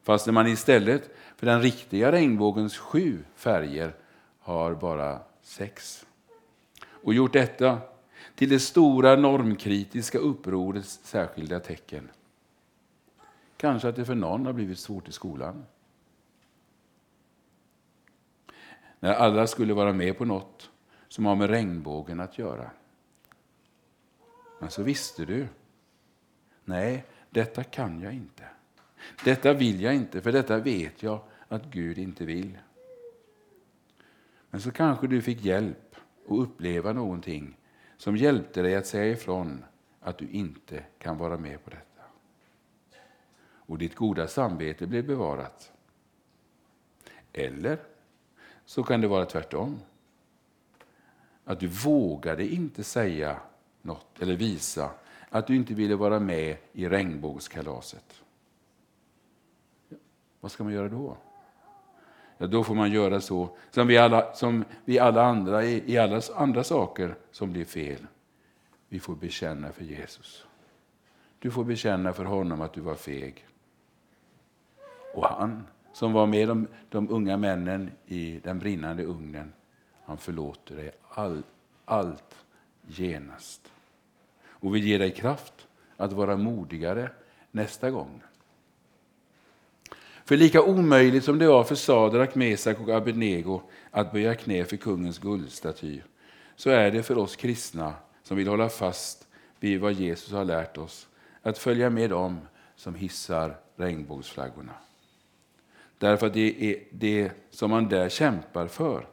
Fast 0.03 0.25
när 0.25 0.33
man 0.33 0.47
istället 0.47 1.09
för 1.35 1.45
den 1.45 1.61
riktiga 1.61 2.11
regnbågens 2.11 2.77
sju 2.77 3.23
färger 3.35 3.95
har 4.39 4.75
bara 4.75 5.21
sex. 5.41 6.05
Och 6.85 7.13
gjort 7.13 7.33
detta 7.33 7.79
till 8.35 8.49
det 8.49 8.59
stora 8.59 9.15
normkritiska 9.15 10.17
upprorets 10.17 10.99
särskilda 11.03 11.59
tecken. 11.59 12.09
Kanske 13.57 13.89
att 13.89 13.95
det 13.95 14.05
för 14.05 14.15
någon 14.15 14.45
har 14.45 14.53
blivit 14.53 14.79
svårt 14.79 15.07
i 15.07 15.11
skolan. 15.11 15.65
När 18.99 19.13
alla 19.13 19.47
skulle 19.47 19.73
vara 19.73 19.93
med 19.93 20.17
på 20.17 20.25
något 20.25 20.69
som 21.07 21.25
har 21.25 21.35
med 21.35 21.49
regnbågen 21.49 22.19
att 22.19 22.37
göra. 22.37 22.71
Men 24.59 24.71
så 24.71 24.83
visste 24.83 25.25
du. 25.25 25.47
Nej, 26.65 27.05
detta 27.29 27.63
kan 27.63 28.01
jag 28.01 28.13
inte. 28.13 28.43
Detta 29.23 29.53
vill 29.53 29.81
jag 29.81 29.95
inte, 29.95 30.21
för 30.21 30.31
detta 30.31 30.57
vet 30.57 31.03
jag 31.03 31.21
att 31.47 31.65
Gud 31.65 31.97
inte 31.97 32.25
vill. 32.25 32.57
Men 34.49 34.61
så 34.61 34.71
kanske 34.71 35.07
du 35.07 35.21
fick 35.21 35.45
hjälp 35.45 35.95
att 36.27 36.39
uppleva 36.39 36.93
någonting 36.93 37.57
som 37.97 38.17
hjälpte 38.17 38.61
dig 38.61 38.75
att 38.75 38.87
säga 38.87 39.11
ifrån 39.11 39.65
att 39.99 40.17
du 40.17 40.29
inte 40.29 40.83
kan 40.99 41.17
vara 41.17 41.37
med 41.37 41.63
på 41.63 41.69
detta. 41.69 42.03
Och 43.41 43.77
ditt 43.77 43.95
goda 43.95 44.27
samvete 44.27 44.87
blev 44.87 45.07
bevarat. 45.07 45.71
Eller 47.33 47.79
så 48.65 48.83
kan 48.83 49.01
det 49.01 49.07
vara 49.07 49.25
tvärtom. 49.25 49.79
Att 51.43 51.59
du 51.59 51.67
vågade 51.67 52.47
inte 52.47 52.83
säga 52.83 53.39
något 53.81 54.21
eller 54.21 54.35
visa 54.35 54.91
att 55.29 55.47
du 55.47 55.55
inte 55.55 55.73
ville 55.73 55.95
vara 55.95 56.19
med 56.19 56.57
i 56.73 56.87
regnbågskalaset. 56.87 58.21
Vad 60.39 60.51
ska 60.51 60.63
man 60.63 60.73
göra 60.73 60.89
då? 60.89 61.17
Ja, 62.37 62.47
då 62.47 62.63
får 62.63 62.75
man 62.75 62.91
göra 62.91 63.21
så 63.21 63.57
som 63.71 63.87
vi 63.87 63.97
alla, 63.97 64.33
som 64.33 64.65
vi 64.85 64.99
alla 64.99 65.23
andra 65.23 65.63
i, 65.63 65.93
i 65.93 65.97
alla 65.97 66.21
andra 66.35 66.63
saker 66.63 67.15
som 67.31 67.51
blir 67.51 67.65
fel. 67.65 68.07
Vi 68.87 68.99
får 68.99 69.15
bekänna 69.15 69.71
för 69.71 69.83
Jesus. 69.83 70.45
Du 71.39 71.51
får 71.51 71.63
bekänna 71.63 72.13
för 72.13 72.25
honom 72.25 72.61
att 72.61 72.73
du 72.73 72.81
var 72.81 72.95
feg. 72.95 73.45
Och 75.13 75.25
han 75.25 75.67
som 75.93 76.13
var 76.13 76.27
med 76.27 76.47
de, 76.47 76.67
de 76.89 77.09
unga 77.09 77.37
männen 77.37 77.91
i 78.05 78.39
den 78.43 78.59
brinnande 78.59 79.03
ugnen, 79.03 79.53
han 80.03 80.17
förlåter 80.17 80.75
dig 80.75 80.91
all, 81.09 81.43
allt 81.85 82.35
genast 82.87 83.71
och 84.59 84.75
vill 84.75 84.83
ge 84.83 84.97
dig 84.97 85.11
kraft 85.11 85.67
att 85.97 86.13
vara 86.13 86.37
modigare 86.37 87.11
nästa 87.51 87.91
gång. 87.91 88.21
För 90.25 90.37
lika 90.37 90.61
omöjligt 90.61 91.23
som 91.23 91.39
det 91.39 91.47
var 91.47 91.63
för 91.63 91.75
Sadrak, 91.75 92.35
Mesak 92.35 92.79
och 92.79 92.89
Abednego 92.89 93.61
att 93.91 94.11
böja 94.11 94.35
knä 94.35 94.65
för 94.65 94.77
kungens 94.77 95.19
guldstaty, 95.19 96.01
så 96.55 96.69
är 96.69 96.91
det 96.91 97.03
för 97.03 97.17
oss 97.17 97.35
kristna 97.35 97.93
som 98.23 98.37
vill 98.37 98.47
hålla 98.47 98.69
fast 98.69 99.27
vid 99.59 99.79
vad 99.79 99.93
Jesus 99.93 100.31
har 100.31 100.45
lärt 100.45 100.77
oss, 100.77 101.07
att 101.41 101.57
följa 101.57 101.89
med 101.89 102.09
dem 102.09 102.39
som 102.75 102.95
hissar 102.95 103.57
regnbågsflaggorna. 103.75 104.73
Därför 105.97 106.27
att 106.27 106.33
det, 106.33 106.71
är 106.71 106.83
det 106.91 107.31
som 107.49 107.71
man 107.71 107.89
där 107.89 108.09
kämpar 108.09 108.67
för 108.67 109.07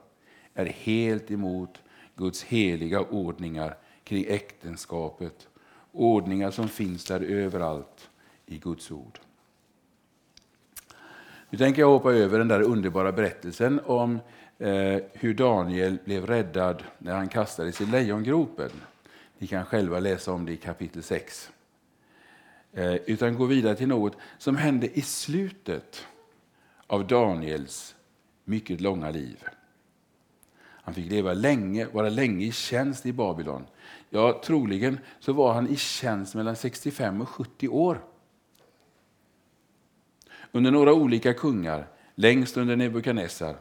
är 0.54 0.66
helt 0.66 1.30
emot 1.30 1.82
Guds 2.16 2.42
heliga 2.42 3.00
ordningar 3.00 3.76
kring 4.06 4.24
äktenskapet. 4.28 5.48
Ordningar 5.92 6.50
som 6.50 6.68
finns 6.68 7.04
där 7.04 7.20
överallt 7.20 8.10
i 8.46 8.58
Guds 8.58 8.90
ord. 8.90 9.18
Nu 11.50 11.58
tänker 11.58 11.82
jag 11.82 11.88
hoppa 11.88 12.12
över 12.12 12.38
den 12.38 12.48
där 12.48 12.62
underbara 12.62 13.12
berättelsen 13.12 13.80
om 13.84 14.18
eh, 14.58 14.98
hur 15.12 15.34
Daniel 15.34 15.98
blev 16.04 16.26
räddad 16.26 16.82
när 16.98 17.14
han 17.14 17.28
kastades 17.28 17.80
i 17.80 17.86
lejongropen. 17.86 18.70
Ni 19.38 19.46
kan 19.46 19.64
själva 19.64 20.00
läsa 20.00 20.32
om 20.32 20.46
det 20.46 20.52
i 20.52 20.56
kapitel 20.56 21.02
6. 21.02 21.50
Eh, 22.72 22.94
utan 22.94 23.34
gå 23.34 23.44
vidare 23.44 23.76
till 23.76 23.88
något 23.88 24.16
som 24.38 24.56
hände 24.56 24.98
i 24.98 25.02
slutet 25.02 26.06
av 26.86 27.06
Daniels 27.06 27.94
mycket 28.44 28.80
långa 28.80 29.10
liv. 29.10 29.44
Han 30.58 30.94
fick 30.94 31.10
leva 31.10 31.34
länge, 31.34 31.86
vara 31.86 32.08
länge 32.08 32.46
i 32.46 32.52
tjänst 32.52 33.06
i 33.06 33.12
Babylon. 33.12 33.66
Ja, 34.16 34.40
troligen 34.44 34.98
så 35.20 35.32
var 35.32 35.52
han 35.52 35.68
i 35.68 35.76
tjänst 35.76 36.34
mellan 36.34 36.56
65 36.56 37.20
och 37.20 37.28
70 37.28 37.68
år. 37.68 38.04
Under 40.52 40.70
några 40.70 40.92
olika 40.92 41.34
kungar, 41.34 41.88
längst 42.14 42.56
under 42.56 42.76
Nebukadnessar. 42.76 43.56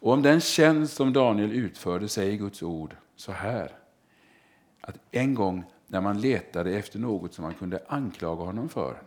Och 0.00 0.12
om 0.12 0.22
den 0.22 0.40
tjänst 0.40 0.96
som 0.96 1.12
Daniel 1.12 1.52
utförde 1.52 2.08
säger 2.08 2.36
Guds 2.36 2.62
ord 2.62 2.96
så 3.16 3.32
här. 3.32 3.72
Att 4.80 4.98
en 5.10 5.34
gång 5.34 5.64
när 5.86 6.00
man 6.00 6.20
letade 6.20 6.70
efter 6.70 6.98
något 6.98 7.34
som 7.34 7.44
man 7.44 7.54
kunde 7.54 7.82
anklaga 7.88 8.44
honom 8.44 8.68
för. 8.68 9.02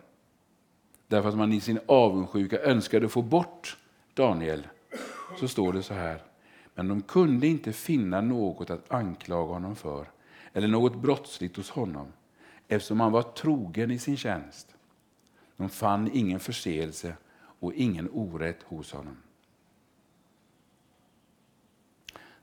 Därför 1.08 1.30
att 1.30 1.38
man 1.38 1.54
i 1.54 1.62
sin 1.62 1.80
avundsjuka 1.86 2.60
önskade 2.60 3.10
få 3.10 3.22
bort 3.22 3.78
Daniel. 4.14 4.68
Så 5.40 5.48
står 5.48 5.74
det 5.74 5.84
så 5.84 5.94
här. 5.94 6.22
Men 6.76 6.88
de 6.88 7.02
kunde 7.02 7.48
inte 7.48 7.74
finna 7.74 8.22
något 8.22 8.70
att 8.70 8.92
anklaga 8.92 9.54
honom 9.54 9.76
för 9.76 10.08
eller 10.54 10.68
något 10.68 10.96
brottsligt 10.96 11.58
hos 11.58 11.70
honom 11.70 12.08
eftersom 12.68 13.00
han 13.00 13.12
var 13.12 13.22
trogen 13.22 13.92
i 13.92 14.00
sin 14.00 14.18
tjänst. 14.18 14.76
De 15.58 15.70
fann 15.70 16.10
ingen 16.14 16.40
förseelse 16.40 17.16
och 17.36 17.74
ingen 17.74 18.10
orätt 18.10 18.64
hos 18.64 18.92
honom. 18.92 19.18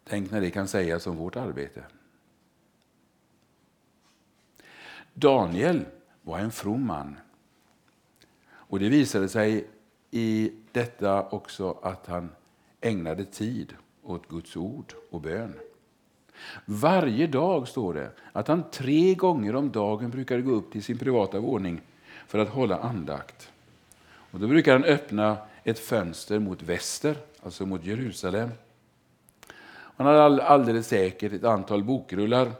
Tänk 0.04 0.30
när 0.30 0.40
det 0.40 0.50
kan 0.50 0.68
sägas 0.68 1.06
om 1.06 1.16
vårt 1.16 1.36
arbete. 1.36 1.84
Daniel 5.14 5.86
var 6.22 6.38
en 6.38 6.50
from 6.50 6.86
man. 6.86 7.16
Och 8.50 8.78
det 8.78 8.88
visade 8.88 9.28
sig 9.28 9.66
i 10.10 10.52
detta 10.72 11.28
också 11.28 11.78
att 11.82 12.06
han 12.06 12.30
ägnade 12.80 13.24
tid 13.24 13.74
åt 14.02 14.28
Guds 14.28 14.56
ord 14.56 14.94
och 15.10 15.20
bön. 15.20 15.54
Varje 16.64 17.26
dag 17.26 17.68
står 17.68 17.94
det 17.94 18.10
att 18.32 18.48
han 18.48 18.70
tre 18.70 19.14
gånger 19.14 19.56
om 19.56 19.70
dagen 19.70 20.10
brukade 20.10 20.42
gå 20.42 20.50
upp 20.50 20.72
till 20.72 20.82
sin 20.82 20.98
privata 20.98 21.40
våning 21.40 21.80
för 22.26 22.38
att 22.38 22.48
hålla 22.48 22.78
andakt. 22.78 23.52
Och 24.30 24.40
då 24.40 24.46
brukar 24.46 24.72
han 24.72 24.84
öppna 24.84 25.36
ett 25.64 25.78
fönster 25.78 26.38
mot 26.38 26.62
väster, 26.62 27.16
alltså 27.42 27.66
mot 27.66 27.84
Jerusalem. 27.84 28.50
Han 29.70 30.06
hade 30.06 30.42
alldeles 30.42 30.88
säkert 30.88 31.32
ett 31.32 31.44
antal 31.44 31.84
bokrullar 31.84 32.52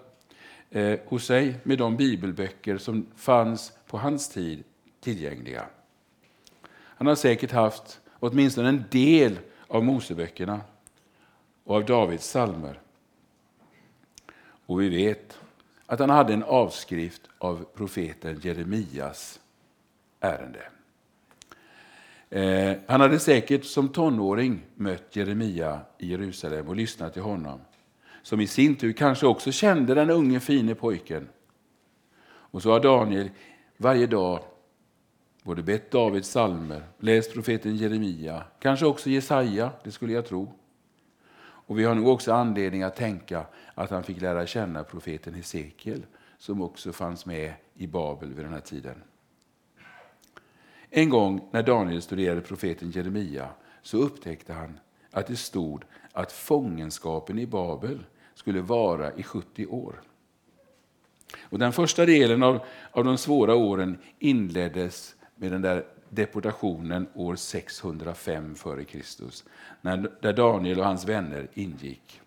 eh, 0.71 0.99
hos 1.07 1.25
sig 1.25 1.55
med 1.63 1.79
de 1.79 1.97
bibelböcker 1.97 2.79
som 2.79 3.07
fanns 3.17 3.73
på 3.87 3.99
hans 3.99 4.29
tid 4.29 4.65
tillgängliga. 5.01 5.65
Han 6.71 7.07
har 7.07 7.15
säkert 7.15 7.53
haft 7.53 8.01
åtminstone 8.13 8.69
en 8.69 8.85
del 8.91 9.39
av 9.67 9.85
Moseböckerna 9.85 10.61
och 11.65 11.77
av 11.77 11.85
Davids 11.85 12.29
psalmer 12.29 12.81
och 14.69 14.81
vi 14.81 14.89
vet 14.89 15.39
att 15.87 16.01
han 16.01 16.11
hade 16.11 16.33
en 16.33 16.43
avskrift 16.43 17.23
av 17.39 17.65
profeten 17.75 18.41
Jeremias 18.43 19.41
ärende. 20.21 20.63
Eh, 22.31 22.77
han 22.87 23.01
hade 23.01 23.19
säkert 23.19 23.65
som 23.65 23.89
tonåring 23.89 24.61
mött 24.75 25.17
Jeremia 25.17 25.81
i 25.99 26.07
Jerusalem 26.07 26.69
och 26.69 26.77
lyssnat 26.77 27.13
till 27.13 27.23
honom. 27.23 27.61
Som 28.23 28.41
i 28.41 28.47
sin 28.47 28.77
tur 28.77 28.93
kanske 28.93 29.27
också 29.27 29.53
kände 29.53 29.95
den 29.95 30.11
unge 30.11 30.41
fine 30.41 30.75
pojken. 30.75 31.29
Och 32.27 32.63
så 32.63 32.71
har 32.71 32.81
Daniel 32.81 33.31
varje 33.77 34.07
dag 34.07 34.41
både 35.43 35.63
bett 35.63 35.91
Davids 35.91 36.29
salmer, 36.29 36.83
läst 36.99 37.35
profeten 37.35 37.77
Jeremia, 37.77 38.45
kanske 38.61 38.87
också 38.87 39.11
Jesaja, 39.11 39.71
det 39.85 39.91
skulle 39.91 40.13
jag 40.13 40.27
tro. 40.27 40.58
Och 41.69 41.79
vi 41.79 41.85
har 41.85 41.95
nog 41.95 42.09
också 42.09 42.33
anledning 42.33 42.83
att 42.83 42.97
tänka 42.97 43.47
att 43.75 43.91
han 43.91 44.05
fick 44.05 44.21
lära 44.21 44.47
känna 44.47 44.85
profeten 44.85 45.35
Hesekiel 45.35 46.07
som 46.39 46.63
också 46.63 46.93
fanns 46.93 47.27
med 47.27 47.53
i 47.75 47.87
Babel 47.87 48.35
vid 48.35 48.45
den 48.45 48.53
här 48.53 48.61
tiden. 48.61 49.03
En 50.91 51.09
gång 51.09 51.49
när 51.51 51.63
Daniel 51.63 52.03
studerade 52.03 52.41
profeten 52.41 52.91
Jeremia 52.91 53.49
så 53.83 53.99
upptäckte 53.99 54.53
han 54.53 54.81
att 55.11 55.27
det 55.27 55.37
stod 55.37 55.85
att 56.13 56.33
fångenskapen 56.33 57.39
i 57.39 57.47
Babel 57.47 58.05
skulle 58.35 58.61
vara 58.61 59.13
i 59.13 59.23
70 59.23 59.67
år. 59.67 60.03
Och 61.41 61.59
den 61.59 61.73
första 61.73 62.07
delen 62.07 62.43
av, 62.43 62.61
av 62.91 63.05
de 63.05 63.19
svåra 63.19 63.55
åren 63.55 63.99
inleddes 64.19 65.17
med 65.35 65.53
den 65.53 65.63
där 65.63 65.85
deportationen 66.11 67.07
år 67.15 67.37
605 67.37 68.55
f.Kr. 68.57 69.03
Där 70.23 70.33
Daniel 70.33 70.79
och 70.79 70.87
hans 70.87 71.05
vänner 71.05 71.49
ingick. 71.55 72.21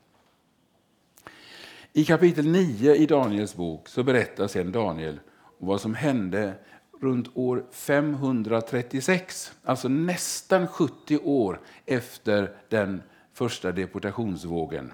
I 1.93 2.05
kapitel 2.05 2.47
9 2.47 2.95
i 2.95 3.05
Daniels 3.05 3.55
bok 3.55 3.87
så 3.87 4.03
berättar 4.03 4.47
sedan 4.47 4.71
Daniel 4.71 5.19
om 5.59 5.67
vad 5.67 5.81
som 5.81 5.95
hände 5.95 6.53
runt 7.01 7.37
år 7.37 7.65
536, 7.71 9.53
alltså 9.63 9.87
nästan 9.87 10.67
70 10.67 11.17
år 11.17 11.59
efter 11.85 12.55
den 12.69 13.01
första 13.33 13.71
deportationsvågen. 13.71 14.91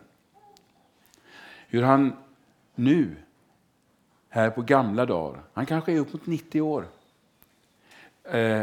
Hur 1.67 1.83
han 1.83 2.13
nu, 2.75 3.15
här 4.29 4.49
på 4.49 4.61
gamla 4.61 5.05
dagar, 5.05 5.43
han 5.53 5.65
kanske 5.65 5.93
är 5.93 5.99
upp 5.99 6.13
mot 6.13 6.25
90 6.25 6.61
år, 6.61 6.87
eh, 8.31 8.61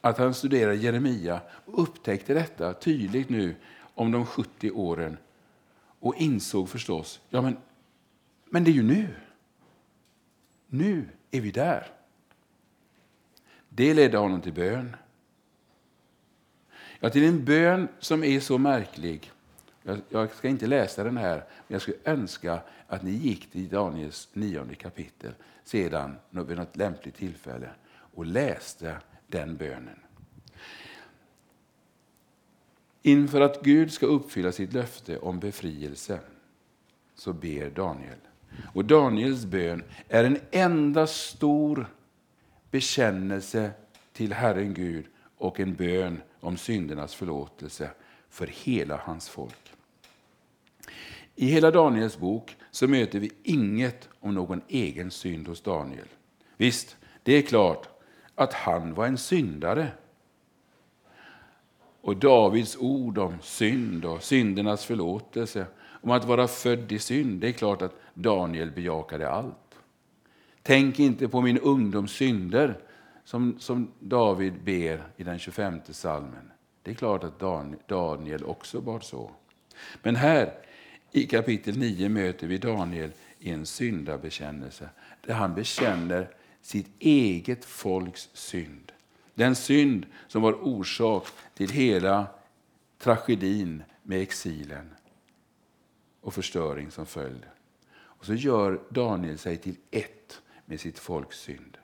att 0.00 0.18
han 0.18 0.34
studerade 0.34 0.76
Jeremia 0.76 1.40
och 1.64 1.82
upptäckte 1.82 2.34
detta 2.34 2.74
tydligt 2.74 3.28
nu 3.28 3.54
om 3.94 4.12
de 4.12 4.26
70 4.26 4.70
åren 4.70 5.16
och 6.00 6.16
insåg 6.16 6.68
förstås, 6.68 7.20
ja 7.28 7.42
men, 7.42 7.56
men 8.44 8.64
det 8.64 8.70
är 8.70 8.72
ju 8.72 8.82
nu. 8.82 9.08
Nu 10.66 11.08
är 11.30 11.40
vi 11.40 11.50
där. 11.50 11.86
Det 13.68 13.94
ledde 13.94 14.18
honom 14.18 14.40
till 14.40 14.52
bön. 14.52 14.96
Ja, 17.00 17.10
till 17.10 17.24
en 17.24 17.44
bön 17.44 17.88
som 17.98 18.24
är 18.24 18.40
så 18.40 18.58
märklig. 18.58 19.32
Jag, 19.82 19.98
jag 20.08 20.34
ska 20.34 20.48
inte 20.48 20.66
läsa 20.66 21.04
den 21.04 21.16
här, 21.16 21.36
men 21.36 21.74
jag 21.74 21.82
skulle 21.82 21.96
önska 22.04 22.60
att 22.86 23.02
ni 23.02 23.10
gick 23.10 23.50
till 23.50 23.68
Daniels 23.68 24.28
nionde 24.32 24.74
kapitel 24.74 25.34
sedan 25.64 26.16
vid 26.30 26.56
något 26.56 26.76
lämpligt 26.76 27.16
tillfälle 27.16 27.70
och 28.16 28.26
läste 28.26 28.96
den 29.26 29.56
bönen. 29.56 29.98
Inför 33.02 33.40
att 33.40 33.62
Gud 33.62 33.92
ska 33.92 34.06
uppfylla 34.06 34.52
sitt 34.52 34.72
löfte 34.72 35.18
om 35.18 35.40
befrielse 35.40 36.20
så 37.14 37.32
ber 37.32 37.70
Daniel. 37.70 38.18
Och 38.74 38.84
Daniels 38.84 39.44
bön 39.44 39.82
är 40.08 40.24
en 40.24 40.38
enda 40.50 41.06
stor 41.06 41.86
bekännelse 42.70 43.70
till 44.12 44.32
Herren 44.32 44.74
Gud 44.74 45.06
och 45.36 45.60
en 45.60 45.74
bön 45.74 46.22
om 46.40 46.56
syndernas 46.56 47.14
förlåtelse 47.14 47.90
för 48.30 48.46
hela 48.46 48.96
hans 48.96 49.28
folk. 49.28 49.72
I 51.34 51.46
hela 51.46 51.70
Daniels 51.70 52.18
bok 52.18 52.56
så 52.70 52.88
möter 52.88 53.20
vi 53.20 53.30
inget 53.42 54.08
om 54.20 54.34
någon 54.34 54.62
egen 54.68 55.10
synd 55.10 55.48
hos 55.48 55.60
Daniel. 55.60 56.08
Visst, 56.56 56.96
det 57.22 57.32
är 57.32 57.42
klart 57.42 57.95
att 58.36 58.52
han 58.52 58.94
var 58.94 59.06
en 59.06 59.18
syndare. 59.18 59.88
Och 62.00 62.16
Davids 62.16 62.76
ord 62.80 63.18
om 63.18 63.34
synd 63.42 64.04
och 64.04 64.22
syndernas 64.22 64.84
förlåtelse, 64.84 65.66
om 66.02 66.10
att 66.10 66.24
vara 66.24 66.48
född 66.48 66.92
i 66.92 66.98
synd, 66.98 67.40
det 67.40 67.48
är 67.48 67.52
klart 67.52 67.82
att 67.82 67.94
Daniel 68.14 68.70
bejakade 68.70 69.30
allt. 69.30 69.78
Tänk 70.62 70.98
inte 70.98 71.28
på 71.28 71.40
min 71.40 71.58
ungdoms 71.58 72.12
synder, 72.12 72.78
som, 73.24 73.56
som 73.58 73.92
David 73.98 74.52
ber 74.64 75.02
i 75.16 75.24
den 75.24 75.38
25 75.38 75.80
salmen. 75.90 76.50
Det 76.82 76.90
är 76.90 76.94
klart 76.94 77.24
att 77.24 77.38
Daniel 77.88 78.44
också 78.44 78.80
bad 78.80 79.02
så. 79.02 79.30
Men 80.02 80.16
här 80.16 80.52
i 81.12 81.26
kapitel 81.26 81.78
9 81.78 82.08
möter 82.08 82.46
vi 82.46 82.58
Daniel 82.58 83.10
i 83.38 83.50
en 83.50 83.66
syndabekännelse 83.66 84.88
där 85.26 85.34
han 85.34 85.54
bekänner 85.54 86.28
sitt 86.66 86.90
eget 86.98 87.64
folks 87.64 88.28
synd. 88.32 88.92
Den 89.34 89.54
synd 89.54 90.06
som 90.28 90.42
var 90.42 90.52
orsak 90.52 91.26
till 91.54 91.70
hela 91.70 92.26
tragedin 92.98 93.82
med 94.02 94.22
exilen 94.22 94.94
och 96.20 96.34
förstöring 96.34 96.90
som 96.90 97.06
följd. 97.06 97.46
Och 97.94 98.26
så 98.26 98.34
gör 98.34 98.80
Daniel 98.90 99.38
sig 99.38 99.56
till 99.56 99.76
ett 99.90 100.42
med 100.64 100.80
sitt 100.80 100.98
folks 100.98 101.38
synd. 101.38 101.78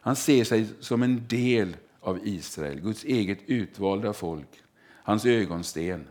Han 0.00 0.16
ser 0.16 0.44
sig 0.44 0.68
som 0.80 1.02
en 1.02 1.26
del 1.28 1.76
av 2.00 2.26
Israel, 2.26 2.80
Guds 2.80 3.04
eget 3.04 3.38
utvalda 3.46 4.12
folk, 4.12 4.62
hans 4.86 5.26
ögonsten. 5.26 6.08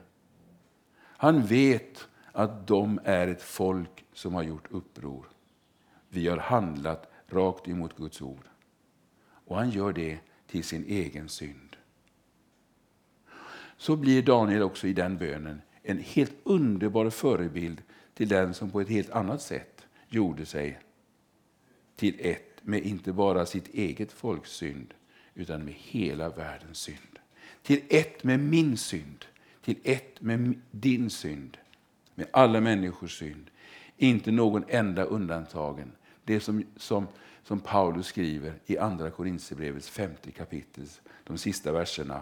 Han 0.97 1.45
vet 1.45 2.07
att 2.31 2.67
de 2.67 2.99
är 3.03 3.27
ett 3.27 3.41
folk 3.41 4.05
som 4.13 4.33
har 4.33 4.43
gjort 4.43 4.71
uppror. 4.71 5.25
Vi 6.09 6.27
har 6.27 6.37
handlat 6.37 7.11
rakt 7.29 7.67
emot 7.67 7.97
Guds 7.97 8.21
ord. 8.21 8.45
Och 9.25 9.55
han 9.55 9.69
gör 9.69 9.93
det 9.93 10.19
till 10.47 10.63
sin 10.63 10.85
egen 10.87 11.29
synd. 11.29 11.75
Så 13.77 13.95
blir 13.95 14.21
Daniel 14.21 14.61
också 14.61 14.87
i 14.87 14.93
den 14.93 15.17
bönen 15.17 15.61
en 15.83 15.99
helt 15.99 16.33
underbar 16.43 17.09
förebild 17.09 17.81
till 18.13 18.27
den 18.27 18.53
som 18.53 18.71
på 18.71 18.81
ett 18.81 18.89
helt 18.89 19.09
annat 19.09 19.41
sätt 19.41 19.85
gjorde 20.07 20.45
sig 20.45 20.79
till 21.95 22.15
ett 22.19 22.55
med 22.61 22.83
inte 22.83 23.13
bara 23.13 23.45
sitt 23.45 23.67
eget 23.67 24.11
folks 24.11 24.51
synd 24.51 24.93
utan 25.33 25.65
med 25.65 25.73
hela 25.77 26.29
världens 26.29 26.77
synd. 26.77 27.19
Till 27.61 27.81
ett 27.89 28.23
med 28.23 28.39
min 28.39 28.77
synd, 28.77 29.25
till 29.61 29.77
ett 29.83 30.21
med 30.21 30.61
din 30.71 31.09
synd, 31.09 31.57
med 32.15 32.27
alla 32.31 32.61
människors 32.61 33.19
synd. 33.19 33.49
Inte 33.97 34.31
någon 34.31 34.63
enda 34.67 35.03
undantagen. 35.03 35.91
Det 36.25 36.39
som, 36.39 36.63
som, 36.77 37.07
som 37.43 37.59
Paulus 37.59 38.07
skriver 38.07 38.53
i 38.65 38.77
Andra 38.77 39.11
Korinthierbrevets 39.11 39.89
femte 39.89 40.31
kapitel, 40.31 40.87
de 41.23 41.37
sista 41.37 41.71
verserna. 41.71 42.21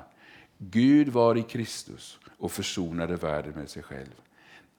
Gud 0.57 1.09
var 1.09 1.37
i 1.37 1.43
Kristus 1.43 2.19
och 2.37 2.51
försonade 2.51 3.15
världen 3.15 3.53
med 3.53 3.69
sig 3.69 3.83
själv. 3.83 4.21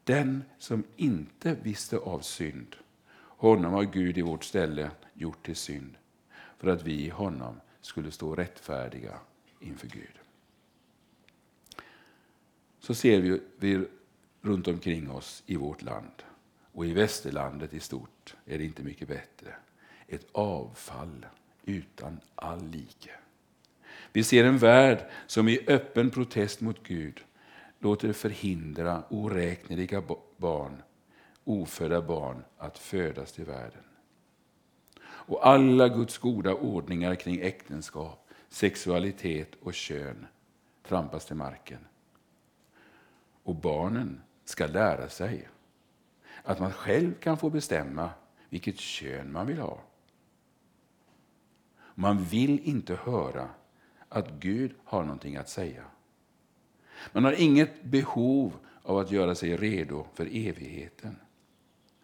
Den 0.04 0.44
som 0.58 0.84
inte 0.96 1.56
visste 1.62 1.98
av 1.98 2.20
synd, 2.20 2.76
honom 3.16 3.72
har 3.72 3.84
Gud 3.84 4.18
i 4.18 4.22
vårt 4.22 4.44
ställe 4.44 4.90
gjort 5.14 5.46
till 5.46 5.56
synd, 5.56 5.96
för 6.58 6.68
att 6.68 6.82
vi 6.82 6.92
i 6.92 7.08
honom 7.08 7.60
skulle 7.80 8.10
stå 8.10 8.34
rättfärdiga 8.34 9.18
inför 9.60 9.86
Gud. 9.86 10.18
Så 12.78 12.94
ser 12.94 13.20
vi, 13.20 13.40
vi 13.56 13.86
runt 14.42 14.68
omkring 14.68 15.10
oss 15.10 15.42
i 15.46 15.56
vårt 15.56 15.82
land 15.82 16.22
och 16.72 16.86
i 16.86 16.92
västerlandet 16.92 17.74
i 17.74 17.80
stort 17.80 18.13
är 18.46 18.58
det 18.58 18.64
inte 18.64 18.82
mycket 18.82 19.08
bättre. 19.08 19.54
Ett 20.08 20.26
avfall 20.32 21.26
utan 21.64 22.20
all 22.34 22.64
like. 22.68 23.10
Vi 24.12 24.24
ser 24.24 24.44
en 24.44 24.58
värld 24.58 25.04
som 25.26 25.48
i 25.48 25.64
öppen 25.66 26.10
protest 26.10 26.60
mot 26.60 26.82
Gud 26.82 27.24
låter 27.78 28.12
förhindra 28.12 29.02
oräkneliga 29.08 30.02
barn, 30.36 30.82
ofödda 31.44 32.02
barn 32.02 32.44
att 32.58 32.78
födas 32.78 33.32
till 33.32 33.44
världen. 33.44 33.84
Och 35.04 35.46
alla 35.46 35.88
Guds 35.88 36.18
goda 36.18 36.54
ordningar 36.54 37.14
kring 37.14 37.40
äktenskap, 37.40 38.28
sexualitet 38.48 39.50
och 39.60 39.74
kön 39.74 40.26
trampas 40.88 41.26
till 41.26 41.36
marken. 41.36 41.86
Och 43.42 43.54
barnen 43.54 44.22
ska 44.44 44.66
lära 44.66 45.08
sig 45.08 45.48
att 46.44 46.60
man 46.60 46.72
själv 46.72 47.14
kan 47.14 47.38
få 47.38 47.50
bestämma 47.50 48.10
vilket 48.48 48.78
kön 48.78 49.32
man 49.32 49.46
vill 49.46 49.58
ha. 49.58 49.80
Man 51.94 52.24
vill 52.24 52.60
inte 52.60 52.94
höra 52.94 53.48
att 54.08 54.30
Gud 54.30 54.74
har 54.84 55.02
någonting 55.02 55.36
att 55.36 55.48
säga. 55.48 55.84
Man 57.12 57.24
har 57.24 57.40
inget 57.40 57.84
behov 57.84 58.52
av 58.82 58.98
att 58.98 59.10
göra 59.10 59.34
sig 59.34 59.56
redo 59.56 60.06
för 60.14 60.26
evigheten. 60.26 61.16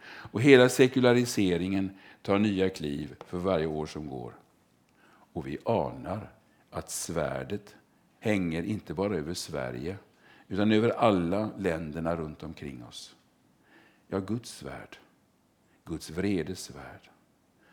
Och 0.02 0.42
hela 0.42 0.68
sekulariseringen 0.68 1.98
tar 2.22 2.38
nya 2.38 2.70
kliv 2.70 3.14
för 3.26 3.38
varje 3.38 3.66
år 3.66 3.86
som 3.86 4.08
går. 4.08 4.34
Och 5.32 5.46
vi 5.46 5.58
anar 5.64 6.32
att 6.70 6.90
svärdet 6.90 7.74
hänger 8.20 8.62
inte 8.62 8.94
bara 8.94 9.16
över 9.16 9.34
Sverige 9.34 9.96
utan 10.48 10.72
över 10.72 10.90
alla 10.90 11.50
länderna 11.58 12.16
runt 12.16 12.42
omkring 12.42 12.84
oss. 12.84 13.16
Ja, 14.12 14.18
Guds 14.18 14.50
svärd, 14.50 14.96
Guds 15.84 16.10
vredes 16.10 16.62
svärd, 16.62 17.10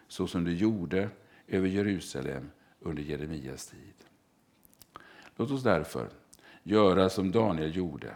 så 0.08 0.28
som 0.28 0.44
det 0.44 0.54
gjorde 0.54 1.10
över 1.48 1.68
Jerusalem 1.68 2.52
under 2.80 3.04
Jeremias 3.04 3.66
tid. 3.66 3.94
Låt 5.36 5.52
oss 5.52 5.64
därför 5.64 6.10
göra 6.64 7.10
som 7.10 7.32
Daniel 7.32 7.76
gjorde. 7.76 8.16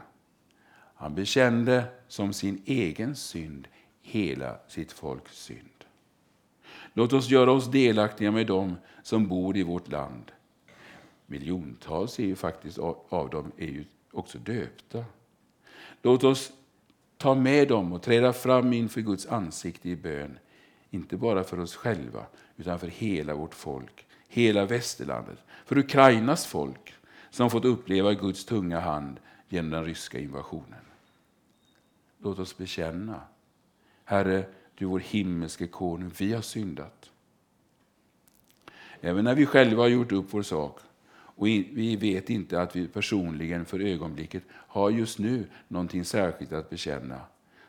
Han 0.95 1.15
bekände 1.15 1.86
som 2.07 2.34
sin 2.34 2.61
egen 2.65 3.15
synd 3.15 3.67
hela 4.01 4.59
sitt 4.67 4.91
folks 4.91 5.43
synd. 5.43 5.86
Låt 6.93 7.13
oss 7.13 7.30
göra 7.30 7.51
oss 7.51 7.72
delaktiga 7.72 8.32
med 8.32 8.47
dem 8.47 8.76
som 9.03 9.28
bor 9.28 9.57
i 9.57 9.63
vårt 9.63 9.88
land. 9.91 10.32
Miljontals 11.26 12.19
är 12.19 12.26
ju 12.26 12.36
faktiskt 12.36 12.78
av 12.80 13.30
dem 13.32 13.51
är 13.57 13.67
ju 13.67 13.86
också 14.11 14.38
döpta. 14.38 15.05
Låt 16.01 16.24
oss 16.24 16.53
ta 17.22 17.36
med 17.36 17.67
dem 17.67 17.93
och 17.93 18.01
träda 18.01 18.34
fram 18.34 18.74
inför 18.74 19.01
Guds 19.01 19.28
ansikte 19.28 19.89
i 19.89 19.95
bön. 19.95 20.39
Inte 20.89 21.17
bara 21.17 21.43
för 21.43 21.59
oss 21.59 21.76
själva, 21.76 22.26
utan 22.57 22.80
för 22.80 22.88
hela 22.88 23.36
vårt 23.36 23.53
folk, 23.53 24.05
hela 24.28 24.65
västerlandet, 24.65 25.39
för 25.65 25.78
Ukrainas 25.78 26.45
folk 26.45 26.93
som 27.30 27.49
fått 27.49 27.65
uppleva 27.65 28.13
Guds 28.13 28.45
tunga 28.45 28.80
hand 28.80 29.19
genom 29.49 29.72
den 29.72 29.86
ryska 29.86 30.19
invasionen. 30.19 30.86
Låt 32.17 32.39
oss 32.39 32.57
bekänna, 32.57 33.22
Herre, 34.05 34.45
du 34.76 34.86
vår 34.86 34.99
himmelske 34.99 35.67
konung, 35.67 36.11
vi 36.17 36.34
har 36.34 36.41
syndat. 36.41 37.11
Även 39.01 39.26
när 39.26 39.36
vi 39.36 39.45
själva 39.45 39.84
har 39.84 39.88
gjort 39.88 40.11
upp 40.11 40.26
vår 40.30 40.41
sak 40.41 40.80
och 41.42 41.48
vi 41.48 41.96
vet 41.96 42.30
inte 42.30 42.62
att 42.62 42.76
vi 42.76 42.88
personligen 42.88 43.66
för 43.66 43.80
ögonblicket 43.80 44.44
har 44.52 44.89
just 44.89 45.20
nu 45.20 45.48
någonting 45.68 46.06
särskilt 46.06 46.54
att 46.54 46.70
bekänna, 46.70 47.22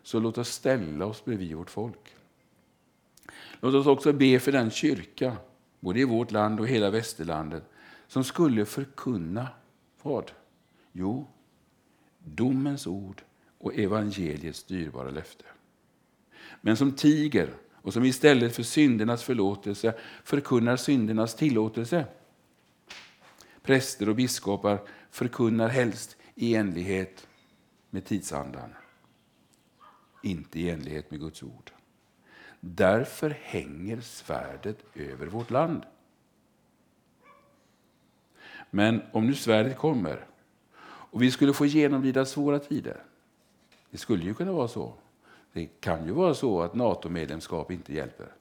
så 0.03 0.21
låt 0.21 0.39
oss 0.39 0.49
ställa 0.49 1.07
oss 1.07 1.25
bredvid 1.25 1.57
vårt 1.57 1.71
folk. 1.71 2.15
Låt 3.61 3.75
oss 3.75 3.87
också 3.87 4.13
be 4.13 4.41
för 4.41 4.53
den 4.53 4.71
kyrka, 4.71 5.37
både 5.81 6.01
i 6.01 6.05
vårt 6.05 6.31
land 6.31 6.61
och 6.61 6.69
hela 6.69 6.91
västerlandet, 6.91 7.65
som 8.07 8.25
skulle 8.25 8.65
förkunna 8.65 9.49
vad? 10.03 10.31
Jo, 10.93 11.27
domens 12.19 12.87
ord 12.87 13.23
och 13.59 13.75
evangeliets 13.75 14.65
dyrbara 14.65 15.11
löfte. 15.11 15.45
Men 16.61 16.77
som 16.77 16.93
tiger 16.93 17.49
och 17.73 17.93
som 17.93 18.05
istället 18.05 18.57
för 18.57 18.63
syndernas 18.63 19.23
förlåtelse 19.23 19.95
förkunnar 20.25 20.77
syndernas 20.77 21.35
tillåtelse. 21.35 22.07
Präster 23.63 24.09
och 24.09 24.17
biskopar 24.17 24.81
förkunnar 25.11 25.69
helst 25.69 26.17
i 26.35 26.55
enlighet 26.55 27.27
med 27.91 28.05
tidsandan, 28.05 28.75
inte 30.23 30.61
i 30.61 30.71
enlighet 30.71 31.11
med 31.11 31.21
Guds 31.21 31.43
ord. 31.43 31.71
Därför 32.61 33.31
hänger 33.31 34.01
svärdet 34.01 34.79
över 34.95 35.27
vårt 35.27 35.51
land. 35.51 35.83
Men 38.71 39.03
om 39.13 39.27
nu 39.27 39.35
svärdet 39.35 39.77
kommer 39.79 40.27
och 40.85 41.23
vi 41.23 41.31
skulle 41.31 41.53
få 41.53 41.67
genomlida 41.67 42.25
svåra 42.25 42.59
tider, 42.59 43.03
det 43.91 43.99
skulle 43.99 44.25
ju 44.25 44.35
kunna 44.35 44.53
vara 44.53 44.69
så. 44.69 44.95
Det 45.53 45.67
kan 45.81 46.07
ju 46.07 46.13
vara 46.13 46.35
så 46.35 46.63
att 46.63 46.75
NATO-medlemskap 46.75 47.71
inte 47.71 47.95
hjälper. 47.95 48.33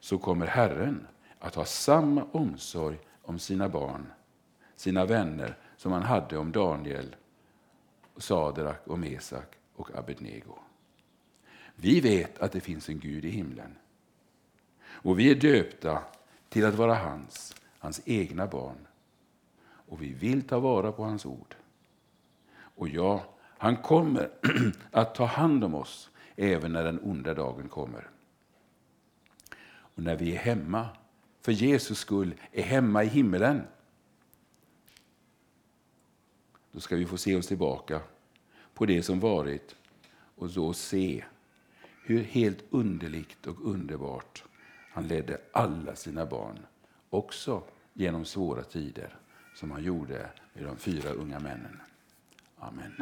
Så 0.00 0.18
kommer 0.18 0.46
Herren 0.46 1.06
att 1.38 1.54
ha 1.54 1.64
samma 1.64 2.24
omsorg 2.24 2.98
om 3.22 3.38
sina 3.38 3.68
barn, 3.68 4.06
sina 4.76 5.04
vänner, 5.04 5.56
som 5.76 5.92
han 5.92 6.02
hade 6.02 6.38
om 6.38 6.52
Daniel, 6.52 7.16
Sadrak 8.16 8.86
och 8.86 8.98
Mesak 8.98 9.56
och 9.74 9.94
Abednego. 9.94 10.58
Vi 11.74 12.00
vet 12.00 12.38
att 12.38 12.52
det 12.52 12.60
finns 12.60 12.88
en 12.88 12.98
Gud 12.98 13.24
i 13.24 13.30
himlen. 13.30 13.76
Och 14.86 15.18
vi 15.18 15.30
är 15.30 15.34
döpta 15.34 16.02
till 16.48 16.66
att 16.66 16.74
vara 16.74 16.94
hans, 16.94 17.54
hans 17.78 18.00
egna 18.04 18.46
barn. 18.46 18.86
Och 19.60 20.02
vi 20.02 20.12
vill 20.12 20.42
ta 20.42 20.58
vara 20.58 20.92
på 20.92 21.04
hans 21.04 21.26
ord. 21.26 21.54
Och 22.54 22.88
ja, 22.88 23.24
han 23.40 23.76
kommer 23.76 24.30
att 24.90 25.14
ta 25.14 25.24
hand 25.24 25.64
om 25.64 25.74
oss 25.74 26.10
även 26.36 26.72
när 26.72 26.84
den 26.84 27.00
onda 27.02 27.34
dagen 27.34 27.68
kommer. 27.68 28.10
Och 29.66 30.02
när 30.02 30.16
vi 30.16 30.34
är 30.34 30.38
hemma, 30.38 30.88
för 31.48 31.52
Jesus 31.52 31.98
skull, 31.98 32.34
är 32.52 32.62
hemma 32.62 33.04
i 33.04 33.06
himmelen, 33.06 33.62
då 36.72 36.80
ska 36.80 36.96
vi 36.96 37.06
få 37.06 37.16
se 37.18 37.36
oss 37.36 37.46
tillbaka 37.46 38.00
på 38.74 38.86
det 38.86 39.02
som 39.02 39.20
varit 39.20 39.76
och 40.34 40.50
då 40.50 40.72
se 40.72 41.24
hur 42.04 42.22
helt 42.22 42.64
underligt 42.70 43.46
och 43.46 43.66
underbart 43.70 44.44
Han 44.92 45.08
ledde 45.08 45.40
alla 45.52 45.96
sina 45.96 46.26
barn, 46.26 46.58
också 47.10 47.62
genom 47.92 48.24
svåra 48.24 48.62
tider, 48.62 49.18
som 49.54 49.70
han 49.70 49.84
gjorde 49.84 50.30
med 50.52 50.64
de 50.64 50.76
fyra 50.76 51.10
unga 51.10 51.40
männen. 51.40 51.80
Amen. 52.58 52.92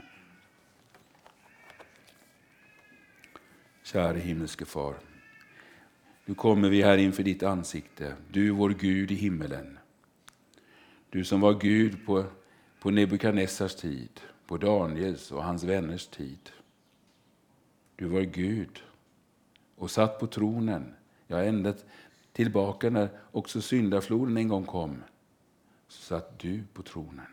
Käre 3.82 4.18
himmelske 4.18 4.64
far. 4.64 4.94
Nu 6.28 6.34
kommer 6.34 6.68
vi 6.68 6.82
här 6.82 6.98
inför 6.98 7.22
ditt 7.22 7.42
ansikte, 7.42 8.16
du 8.30 8.50
vår 8.50 8.70
Gud 8.70 9.10
i 9.10 9.14
himmelen. 9.14 9.78
Du 11.10 11.24
som 11.24 11.40
var 11.40 11.54
Gud 11.54 12.06
på, 12.06 12.24
på 12.80 12.90
Nebukadnessars 12.90 13.74
tid, 13.74 14.20
på 14.46 14.56
Daniels 14.56 15.32
och 15.32 15.44
hans 15.44 15.64
vänners 15.64 16.06
tid. 16.06 16.50
Du 17.96 18.06
var 18.06 18.20
Gud 18.20 18.82
och 19.76 19.90
satt 19.90 20.18
på 20.18 20.26
tronen, 20.26 20.94
ja 21.26 21.42
ända 21.42 21.74
tillbaka 22.32 22.90
när 22.90 23.08
också 23.32 23.60
syndafloden 23.60 24.36
en 24.36 24.48
gång 24.48 24.64
kom, 24.64 25.02
så 25.88 26.02
satt 26.02 26.38
du 26.38 26.64
på 26.72 26.82
tronen. 26.82 27.26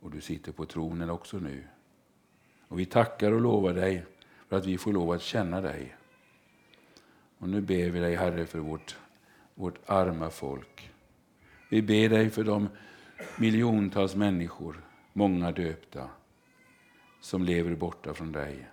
Och 0.00 0.10
du 0.10 0.20
sitter 0.20 0.52
på 0.52 0.66
tronen 0.66 1.10
också 1.10 1.38
nu. 1.38 1.64
Och 2.68 2.78
vi 2.78 2.86
tackar 2.86 3.32
och 3.32 3.40
lovar 3.40 3.74
dig 3.74 4.04
för 4.48 4.56
att 4.56 4.66
vi 4.66 4.78
får 4.78 4.92
lov 4.92 5.10
att 5.10 5.22
känna 5.22 5.60
dig. 5.60 5.96
Och 7.40 7.48
nu 7.48 7.60
ber 7.60 7.90
vi 7.90 8.00
dig, 8.00 8.14
Herre, 8.14 8.46
för 8.46 8.58
vårt, 8.58 8.96
vårt 9.54 9.78
arma 9.86 10.30
folk. 10.30 10.90
Vi 11.70 11.82
ber 11.82 12.08
dig 12.08 12.30
för 12.30 12.44
de 12.44 12.68
miljontals 13.36 14.14
människor, 14.14 14.80
många 15.12 15.52
döpta, 15.52 16.08
som 17.20 17.44
lever 17.44 17.74
borta 17.74 18.14
från 18.14 18.32
dig. 18.32 18.68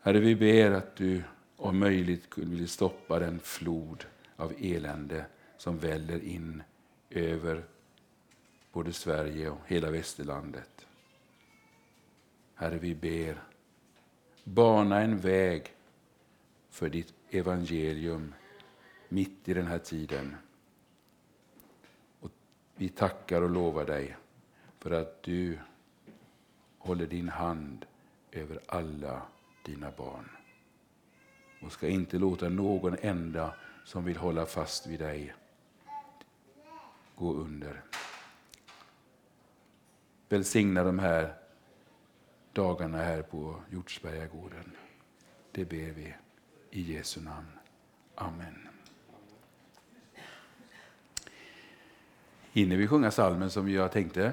Herre, 0.00 0.20
vi 0.20 0.36
ber 0.36 0.70
att 0.70 0.96
du 0.96 1.22
om 1.56 1.78
möjligt 1.78 2.38
vill 2.38 2.68
stoppa 2.68 3.18
den 3.18 3.40
flod 3.40 4.04
av 4.36 4.54
elände 4.58 5.24
som 5.56 5.78
väller 5.78 6.24
in 6.24 6.62
över 7.10 7.64
både 8.72 8.92
Sverige 8.92 9.50
och 9.50 9.60
hela 9.66 9.90
västerlandet. 9.90 10.86
Herre, 12.54 12.78
vi 12.78 12.94
ber, 12.94 13.42
bana 14.44 15.00
en 15.00 15.18
väg 15.18 15.74
för 16.70 16.88
ditt 16.88 17.14
evangelium 17.30 18.34
mitt 19.08 19.48
i 19.48 19.54
den 19.54 19.66
här 19.66 19.78
tiden. 19.78 20.36
Och 22.20 22.30
vi 22.74 22.88
tackar 22.88 23.42
och 23.42 23.50
lovar 23.50 23.84
dig 23.84 24.16
för 24.78 24.90
att 24.90 25.22
du 25.22 25.58
håller 26.78 27.06
din 27.06 27.28
hand 27.28 27.86
över 28.32 28.60
alla 28.66 29.22
dina 29.64 29.90
barn. 29.90 30.30
Och 31.62 31.72
ska 31.72 31.88
inte 31.88 32.18
låta 32.18 32.48
någon 32.48 32.96
enda 33.00 33.54
som 33.84 34.04
vill 34.04 34.16
hålla 34.16 34.46
fast 34.46 34.86
vid 34.86 35.00
dig 35.00 35.34
gå 37.14 37.34
under. 37.34 37.82
Välsigna 40.28 40.84
de 40.84 40.98
här 40.98 41.34
dagarna 42.52 42.98
här 42.98 43.22
på 43.22 43.62
Hjortsbergagården. 43.70 44.76
Det 45.52 45.64
ber 45.64 45.90
vi 45.90 46.14
i 46.70 46.92
Jesu 46.94 47.20
namn. 47.20 47.46
Amen. 48.14 48.68
Hinner 52.52 52.76
vi 52.76 52.86
sjunga 52.86 53.10
salmen 53.10 53.50
som 53.50 53.70
jag 53.70 53.92
tänkte? 53.92 54.32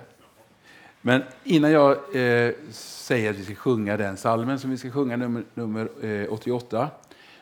Men 1.01 1.23
innan 1.43 1.71
jag 1.71 1.91
eh, 1.91 2.53
säger 2.71 3.29
att 3.29 3.35
vi 3.35 3.43
ska 3.43 3.55
sjunga 3.55 3.97
den 3.97 4.17
salmen 4.17 4.59
som 4.59 4.69
vi 4.69 4.77
ska 4.77 4.91
sjunga, 4.91 5.17
nummer, 5.17 5.43
nummer 5.53 6.05
eh, 6.05 6.33
88, 6.33 6.89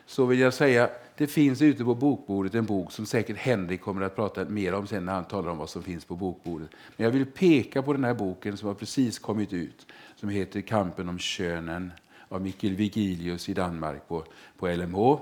så 0.06 0.26
vill 0.26 0.38
jag 0.38 0.54
säga 0.54 0.90
det 1.16 1.26
finns 1.26 1.62
ute 1.62 1.84
på 1.84 1.94
bokbordet 1.94 2.54
en 2.54 2.66
bok 2.66 2.92
som 2.92 3.06
säkert 3.06 3.36
Henrik 3.36 3.80
kommer 3.80 4.02
att 4.02 4.16
prata 4.16 4.44
mer 4.44 4.74
om 4.74 4.86
sen 4.86 5.04
när 5.04 5.12
han 5.12 5.24
talar 5.24 5.50
om 5.50 5.58
vad 5.58 5.70
som 5.70 5.82
finns 5.82 6.04
på 6.04 6.14
bokbordet. 6.16 6.70
Men 6.96 7.04
jag 7.04 7.10
vill 7.10 7.26
peka 7.26 7.82
på 7.82 7.92
den 7.92 8.04
här 8.04 8.14
boken 8.14 8.56
som 8.56 8.68
har 8.68 8.74
precis 8.74 9.18
kommit 9.18 9.52
ut, 9.52 9.86
som 10.16 10.28
heter 10.28 10.60
Kampen 10.60 11.08
om 11.08 11.18
könen 11.18 11.92
av 12.28 12.42
Mikkel 12.42 12.74
Vigilius 12.74 13.48
i 13.48 13.54
Danmark 13.54 14.08
på, 14.08 14.24
på 14.58 14.68
LMH. 14.68 15.18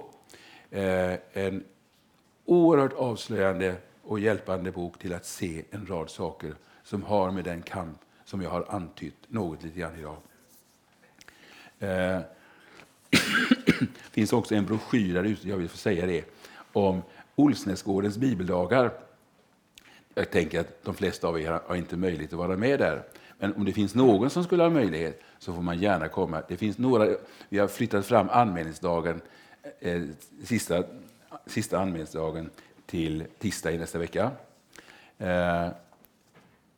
Eh, 0.70 1.18
en 1.32 1.64
oerhört 2.44 2.92
avslöjande 2.92 3.76
och 4.02 4.20
hjälpande 4.20 4.72
bok 4.72 4.98
till 4.98 5.12
att 5.12 5.26
se 5.26 5.64
en 5.70 5.86
rad 5.86 6.10
saker 6.10 6.54
som 6.82 7.02
har 7.02 7.30
med 7.30 7.44
den 7.44 7.62
kamp 7.62 7.98
som 8.24 8.42
jag 8.42 8.50
har 8.50 8.66
antytt 8.68 9.16
något 9.28 9.62
lite 9.62 9.78
grann 9.78 9.98
idag. 9.98 10.16
Eh, 11.78 12.20
finns 14.10 14.32
också 14.32 14.54
en 14.54 14.66
broschyr 14.66 15.14
där 15.14 15.24
ute, 15.24 15.48
jag 15.48 15.56
vill 15.56 15.68
få 15.68 15.76
säga 15.76 16.06
det, 16.06 16.24
om 16.72 17.02
Olsnäsgårdens 17.36 18.18
bibeldagar. 18.18 18.90
Jag 20.14 20.30
tänker 20.30 20.60
att 20.60 20.84
de 20.84 20.94
flesta 20.94 21.28
av 21.28 21.40
er 21.40 21.60
har 21.66 21.76
inte 21.76 21.96
möjlighet 21.96 22.32
att 22.32 22.38
vara 22.38 22.56
med 22.56 22.78
där. 22.78 23.02
Men 23.38 23.54
om 23.54 23.64
det 23.64 23.72
finns 23.72 23.94
någon 23.94 24.30
som 24.30 24.44
skulle 24.44 24.62
ha 24.62 24.70
möjlighet 24.70 25.20
så 25.38 25.54
får 25.54 25.62
man 25.62 25.78
gärna 25.78 26.08
komma. 26.08 26.42
Det 26.48 26.56
finns 26.56 26.78
några, 26.78 27.16
vi 27.48 27.58
har 27.58 27.68
flyttat 27.68 28.06
fram 28.06 28.28
anmälningsdagen, 28.28 29.20
eh, 29.80 30.02
sista, 30.44 30.84
sista 31.46 31.78
anmälningsdagen 31.78 32.50
till 32.86 33.24
tisdag 33.38 33.72
i 33.72 33.78
nästa 33.78 33.98
vecka. 33.98 34.30
Eh, 35.18 35.68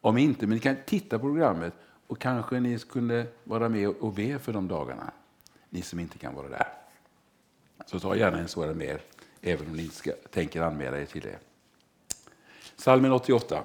om 0.01 0.19
inte, 0.19 0.47
men 0.47 0.55
ni 0.55 0.61
kan 0.61 0.77
titta 0.87 1.19
på 1.19 1.23
programmet 1.23 1.73
och 2.07 2.19
kanske 2.19 2.61
ni 2.61 2.79
skulle 2.79 3.27
vara 3.45 3.69
med 3.69 3.89
och 3.89 4.13
be 4.13 4.39
för 4.39 4.53
de 4.53 4.69
dagarna, 4.69 5.11
ni 5.71 5.83
som 5.83 6.01
inte 6.01 6.19
kan 6.19 6.35
vara 6.35 6.49
där. 6.49 6.69
Så 7.87 8.01
ta 8.01 8.17
gärna 8.17 8.39
en 8.39 8.49
sådan 8.49 8.77
med 8.77 8.87
er, 8.87 9.01
även 9.41 9.67
om 9.67 9.77
ni 9.77 9.83
inte 9.83 9.97
ska, 9.97 10.13
tänker 10.31 10.63
anmäla 10.63 10.99
er 10.99 11.05
till 11.05 11.23
det. 11.23 11.39
Salmen 12.77 13.13
88. 13.13 13.63